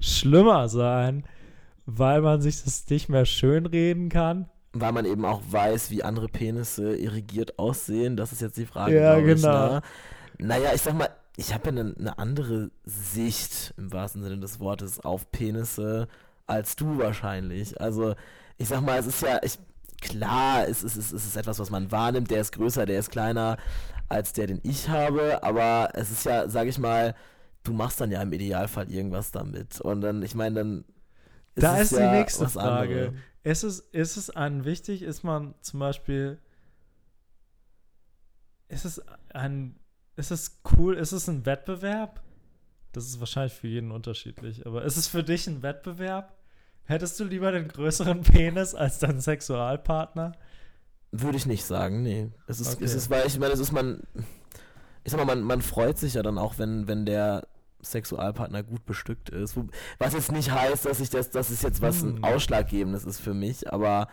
schlimmer 0.00 0.68
sein, 0.68 1.24
weil 1.86 2.20
man 2.20 2.40
sich 2.40 2.64
das 2.64 2.88
nicht 2.90 3.08
mehr 3.08 3.26
schönreden 3.26 4.08
kann? 4.08 4.48
Weil 4.72 4.92
man 4.92 5.04
eben 5.04 5.24
auch 5.24 5.42
weiß, 5.48 5.90
wie 5.90 6.02
andere 6.02 6.28
Penisse 6.28 6.96
irrigiert 6.96 7.58
aussehen. 7.58 8.16
Das 8.16 8.32
ist 8.32 8.40
jetzt 8.40 8.56
die 8.56 8.66
Frage. 8.66 8.96
Ja, 8.96 9.14
glaub 9.20 9.28
ich, 9.28 9.42
genau. 9.42 9.74
Ne? 9.74 9.82
Naja, 10.38 10.70
ich 10.74 10.80
sag 10.80 10.94
mal, 10.94 11.10
ich 11.36 11.54
habe 11.54 11.66
ja 11.66 11.70
eine 11.70 11.94
ne 11.96 12.18
andere 12.18 12.70
Sicht 12.84 13.74
im 13.76 13.92
wahrsten 13.92 14.22
Sinne 14.22 14.38
des 14.38 14.60
Wortes 14.60 15.00
auf 15.00 15.30
Penisse 15.30 16.08
als 16.46 16.76
du 16.76 16.98
wahrscheinlich. 16.98 17.80
Also, 17.80 18.14
ich 18.58 18.68
sag 18.68 18.80
mal, 18.82 18.98
es 18.98 19.06
ist 19.06 19.22
ja, 19.22 19.40
ich, 19.42 19.58
klar, 20.00 20.68
es 20.68 20.82
ist, 20.82 20.96
es 20.96 21.06
ist, 21.06 21.12
es 21.12 21.26
ist 21.26 21.36
etwas, 21.36 21.58
was 21.58 21.70
man 21.70 21.90
wahrnimmt. 21.90 22.30
Der 22.30 22.40
ist 22.40 22.52
größer, 22.52 22.86
der 22.86 22.98
ist 22.98 23.10
kleiner 23.10 23.56
als 24.08 24.32
der, 24.32 24.46
den 24.46 24.60
ich 24.62 24.88
habe. 24.88 25.42
Aber 25.42 25.90
es 25.94 26.10
ist 26.10 26.24
ja, 26.24 26.48
sag 26.48 26.68
ich 26.68 26.78
mal, 26.78 27.14
du 27.62 27.72
machst 27.72 28.00
dann 28.00 28.10
ja 28.10 28.20
im 28.22 28.32
Idealfall 28.32 28.90
irgendwas 28.90 29.30
damit. 29.30 29.80
Und 29.80 30.00
dann, 30.02 30.22
ich 30.22 30.34
meine, 30.34 30.56
dann. 30.56 30.84
da 31.54 31.76
es 31.76 31.92
ist 31.92 31.98
die 31.98 32.02
ja 32.02 32.12
nächste 32.12 32.48
Frage. 32.48 33.06
anderes. 33.06 33.14
Ist 33.44 33.62
es, 33.64 33.80
ist 33.80 34.16
es 34.16 34.30
ein 34.30 34.64
wichtig, 34.64 35.02
ist 35.02 35.24
man 35.24 35.54
zum 35.60 35.80
Beispiel, 35.80 36.38
ist 38.68 38.84
es 38.84 39.02
ein, 39.34 39.76
ist 40.16 40.30
es 40.30 40.60
cool, 40.76 40.96
ist 40.96 41.12
es 41.12 41.28
ein 41.28 41.44
Wettbewerb? 41.44 42.22
Das 42.92 43.06
ist 43.06 43.20
wahrscheinlich 43.20 43.54
für 43.54 43.68
jeden 43.68 43.90
unterschiedlich, 43.90 44.66
aber 44.66 44.82
ist 44.84 44.96
es 44.96 45.08
für 45.08 45.22
dich 45.24 45.46
ein 45.46 45.62
Wettbewerb? 45.62 46.34
Hättest 46.84 47.18
du 47.20 47.24
lieber 47.24 47.50
den 47.52 47.68
größeren 47.68 48.20
Penis 48.22 48.74
als 48.74 48.98
deinen 48.98 49.20
Sexualpartner? 49.20 50.32
Würde 51.10 51.36
ich 51.36 51.46
nicht 51.46 51.64
sagen, 51.64 52.02
nee. 52.02 52.30
Es 52.46 52.60
ist, 52.60 52.74
Okay. 52.76 52.84
es 52.84 52.94
ist 52.94 53.10
weil 53.10 53.26
ich 53.26 53.38
meine, 53.38 53.52
es 53.52 53.60
ist 53.60 53.72
man, 53.72 54.02
ich 55.04 55.12
sag 55.12 55.18
mal, 55.18 55.24
man, 55.26 55.42
man 55.42 55.62
freut 55.62 55.98
sich 55.98 56.14
ja 56.14 56.22
dann 56.22 56.38
auch, 56.38 56.58
wenn, 56.58 56.88
wenn 56.88 57.06
der 57.06 57.46
Sexualpartner 57.82 58.62
gut 58.62 58.84
bestückt 58.86 59.28
ist. 59.30 59.56
Was 59.98 60.14
jetzt 60.14 60.30
nicht 60.32 60.50
heißt, 60.52 60.84
dass 60.84 61.00
ich 61.00 61.10
das, 61.10 61.30
das 61.30 61.50
ist 61.50 61.62
jetzt 61.62 61.82
was 61.82 62.02
Hm. 62.02 62.16
ein 62.16 62.24
Ausschlaggebendes 62.24 63.04
ist 63.04 63.20
für 63.20 63.34
mich, 63.34 63.72
aber 63.72 64.08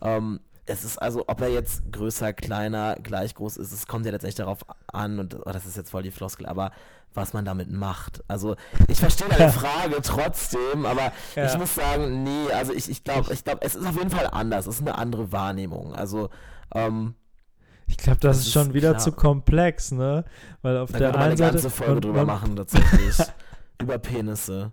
ähm, 0.00 0.40
es 0.70 0.84
ist 0.84 0.98
also, 0.98 1.24
ob 1.26 1.40
er 1.40 1.48
jetzt 1.48 1.82
größer, 1.92 2.32
kleiner, 2.32 2.96
gleich 3.02 3.34
groß 3.34 3.56
ist, 3.58 3.72
es 3.72 3.86
kommt 3.86 4.06
ja 4.06 4.12
letztendlich 4.12 4.36
darauf 4.36 4.60
an, 4.92 5.18
und 5.18 5.34
oh, 5.44 5.50
das 5.52 5.66
ist 5.66 5.76
jetzt 5.76 5.90
voll 5.90 6.02
die 6.02 6.10
Floskel, 6.10 6.46
aber 6.46 6.70
was 7.12 7.32
man 7.32 7.44
damit 7.44 7.70
macht. 7.72 8.22
Also 8.28 8.54
ich 8.86 9.00
verstehe 9.00 9.28
deine 9.28 9.50
Frage 9.52 9.96
trotzdem, 10.02 10.86
aber 10.86 11.12
Ja. 11.34 11.46
ich 11.46 11.58
muss 11.58 11.74
sagen, 11.74 12.22
nee, 12.22 12.52
also 12.54 12.72
ich, 12.72 12.88
ich 12.88 13.02
glaube, 13.02 13.32
ich 13.32 13.42
glaube, 13.44 13.62
es 13.62 13.74
ist 13.74 13.84
auf 13.86 13.96
jeden 13.96 14.10
Fall 14.10 14.28
anders. 14.30 14.66
Es 14.68 14.76
ist 14.76 14.82
eine 14.82 14.96
andere 14.96 15.32
Wahrnehmung. 15.32 15.92
Also, 15.94 16.30
ähm, 16.72 17.14
Ich 17.88 17.96
glaube, 17.96 18.20
das, 18.20 18.36
Das 18.38 18.46
ist 18.46 18.52
schon 18.52 18.72
wieder 18.74 18.90
klar. 18.90 19.00
zu 19.00 19.10
komplex, 19.10 19.90
ne? 19.90 20.24
Weil 20.62 20.78
auf 20.78 20.92
da 20.92 20.98
der 20.98 21.08
eine 21.16 21.18
einen 21.24 21.36
Seite 21.36 21.52
ganze 21.54 21.70
Folge 21.70 21.94
man- 21.94 22.00
drüber 22.02 22.24
machen, 22.24 22.54
tatsächlich. 22.56 23.16
Über 23.82 23.98
Penisse. 23.98 24.70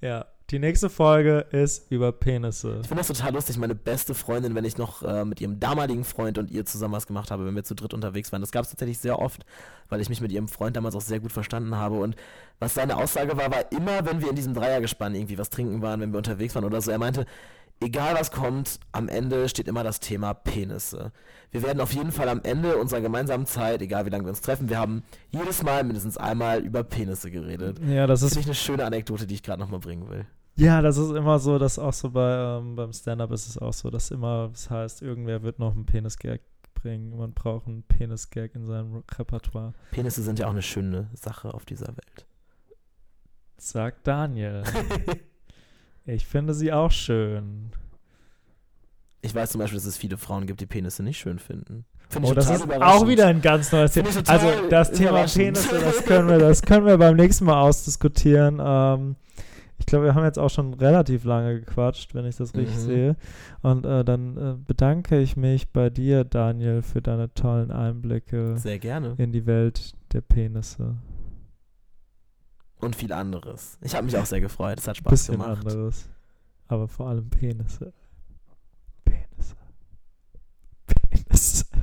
Ja, 0.00 0.26
Die 0.50 0.58
nächste 0.58 0.90
Folge 0.90 1.46
ist 1.52 1.92
über 1.92 2.10
Penisse. 2.10 2.78
Ich 2.82 2.88
finde 2.88 3.04
das 3.04 3.06
total 3.06 3.34
lustig. 3.34 3.56
Meine 3.56 3.76
beste 3.76 4.14
Freundin, 4.14 4.56
wenn 4.56 4.64
ich 4.64 4.78
noch 4.78 5.04
äh, 5.04 5.24
mit 5.24 5.40
ihrem 5.40 5.60
damaligen 5.60 6.02
Freund 6.02 6.38
und 6.38 6.50
ihr 6.50 6.66
zusammen 6.66 6.94
was 6.94 7.06
gemacht 7.06 7.30
habe, 7.30 7.46
wenn 7.46 7.54
wir 7.54 7.62
zu 7.62 7.76
dritt 7.76 7.94
unterwegs 7.94 8.32
waren, 8.32 8.40
das 8.40 8.50
gab 8.50 8.64
es 8.64 8.70
tatsächlich 8.70 8.98
sehr 8.98 9.20
oft, 9.20 9.44
weil 9.88 10.00
ich 10.00 10.08
mich 10.08 10.20
mit 10.20 10.32
ihrem 10.32 10.48
Freund 10.48 10.74
damals 10.74 10.96
auch 10.96 11.00
sehr 11.02 11.20
gut 11.20 11.30
verstanden 11.30 11.76
habe. 11.76 12.00
Und 12.00 12.16
was 12.58 12.74
seine 12.74 12.96
Aussage 12.96 13.36
war, 13.36 13.52
war 13.52 13.70
immer, 13.70 14.04
wenn 14.04 14.22
wir 14.22 14.30
in 14.30 14.34
diesem 14.34 14.54
Dreiergespann 14.54 15.14
irgendwie 15.14 15.38
was 15.38 15.50
trinken 15.50 15.82
waren, 15.82 16.00
wenn 16.00 16.10
wir 16.12 16.18
unterwegs 16.18 16.56
waren 16.56 16.64
oder 16.64 16.80
so, 16.80 16.90
er 16.90 16.98
meinte, 16.98 17.26
egal 17.80 18.16
was 18.18 18.32
kommt, 18.32 18.80
am 18.90 19.08
Ende 19.08 19.48
steht 19.48 19.68
immer 19.68 19.84
das 19.84 20.00
Thema 20.00 20.34
Penisse. 20.34 21.12
Wir 21.52 21.62
werden 21.62 21.80
auf 21.80 21.92
jeden 21.92 22.10
Fall 22.10 22.28
am 22.28 22.40
Ende 22.42 22.76
unserer 22.76 23.00
gemeinsamen 23.00 23.46
Zeit, 23.46 23.82
egal 23.82 24.04
wie 24.04 24.10
lange 24.10 24.24
wir 24.24 24.30
uns 24.30 24.40
treffen, 24.40 24.68
wir 24.68 24.78
haben 24.78 25.04
jedes 25.30 25.62
Mal 25.62 25.84
mindestens 25.84 26.16
einmal 26.16 26.60
über 26.60 26.82
Penisse 26.82 27.30
geredet. 27.30 27.78
Ja, 27.86 28.08
das 28.08 28.20
Das 28.20 28.32
ist 28.32 28.38
ist 28.38 28.46
eine 28.46 28.54
schöne 28.56 28.84
Anekdote, 28.84 29.28
die 29.28 29.34
ich 29.34 29.44
gerade 29.44 29.60
nochmal 29.60 29.80
bringen 29.80 30.10
will. 30.10 30.26
Ja, 30.60 30.82
das 30.82 30.98
ist 30.98 31.10
immer 31.10 31.38
so, 31.38 31.58
dass 31.58 31.78
auch 31.78 31.94
so 31.94 32.10
bei, 32.10 32.58
ähm, 32.58 32.76
beim 32.76 32.92
Stand-Up 32.92 33.32
ist 33.32 33.48
es 33.48 33.56
auch 33.56 33.72
so, 33.72 33.88
dass 33.88 34.10
immer, 34.10 34.50
das 34.52 34.68
heißt, 34.68 35.00
irgendwer 35.00 35.42
wird 35.42 35.58
noch 35.58 35.74
einen 35.74 35.86
Penis-Gag 35.86 36.42
bringen. 36.74 37.16
Man 37.16 37.32
braucht 37.32 37.66
einen 37.66 37.82
Penis-Gag 37.82 38.54
in 38.54 38.66
seinem 38.66 39.02
Repertoire. 39.18 39.72
Penisse 39.90 40.22
sind 40.22 40.38
ja 40.38 40.46
auch 40.46 40.50
eine 40.50 40.60
schöne 40.60 41.08
Sache 41.14 41.54
auf 41.54 41.64
dieser 41.64 41.88
Welt. 41.88 42.26
Sagt 43.56 44.06
Daniel. 44.06 44.62
ich 46.04 46.26
finde 46.26 46.52
sie 46.52 46.74
auch 46.74 46.90
schön. 46.90 47.72
Ich 49.22 49.34
weiß 49.34 49.52
zum 49.52 49.60
Beispiel, 49.60 49.78
dass 49.78 49.86
es 49.86 49.96
viele 49.96 50.18
Frauen 50.18 50.46
gibt, 50.46 50.60
die 50.60 50.66
Penisse 50.66 51.02
nicht 51.02 51.18
schön 51.18 51.38
finden. 51.38 51.86
Finde 52.10 52.28
Oh, 52.28 52.34
das 52.34 52.50
ist 52.50 52.70
auch 52.70 53.08
wieder 53.08 53.28
ein 53.28 53.40
ganz 53.40 53.72
neues 53.72 53.92
Thema. 53.92 54.10
Also 54.26 54.68
das 54.68 54.92
Thema. 54.92 55.24
Penisse, 55.24 55.80
das 55.80 56.04
können 56.04 56.28
wir, 56.28 56.38
das 56.38 56.60
können 56.60 56.84
wir 56.84 56.98
beim 56.98 57.16
nächsten 57.16 57.46
Mal 57.46 57.62
ausdiskutieren. 57.62 58.60
Ähm, 58.62 59.16
ich 59.80 59.86
glaube, 59.86 60.04
wir 60.04 60.14
haben 60.14 60.24
jetzt 60.24 60.38
auch 60.38 60.50
schon 60.50 60.74
relativ 60.74 61.24
lange 61.24 61.58
gequatscht, 61.60 62.14
wenn 62.14 62.24
ich 62.26 62.36
das 62.36 62.54
richtig 62.54 62.76
Mhm. 62.76 62.80
sehe. 62.80 63.16
Und 63.62 63.84
äh, 63.86 64.04
dann 64.04 64.36
äh, 64.36 64.54
bedanke 64.64 65.18
ich 65.18 65.36
mich 65.36 65.70
bei 65.72 65.90
dir, 65.90 66.22
Daniel, 66.24 66.82
für 66.82 67.02
deine 67.02 67.32
tollen 67.34 67.70
Einblicke 67.72 68.56
Sehr 68.58 68.78
gerne. 68.78 69.14
in 69.18 69.32
die 69.32 69.46
Welt 69.46 69.92
der 70.12 70.20
Penisse. 70.20 70.96
Und 72.78 72.96
viel 72.96 73.12
anderes. 73.12 73.78
Ich 73.82 73.94
habe 73.94 74.04
mich 74.04 74.16
auch 74.16 74.24
sehr 74.26 74.40
gefreut. 74.40 74.78
Es 74.78 74.88
hat 74.88 74.96
Spaß 74.96 75.10
Bisschen 75.10 75.32
gemacht. 75.38 75.66
anderes. 75.66 76.08
Aber 76.68 76.86
vor 76.88 77.08
allem 77.08 77.28
Penisse. 77.28 77.92
Penisse. 79.04 79.56
Penisse. 80.86 81.64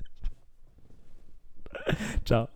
Ciao. 2.26 2.48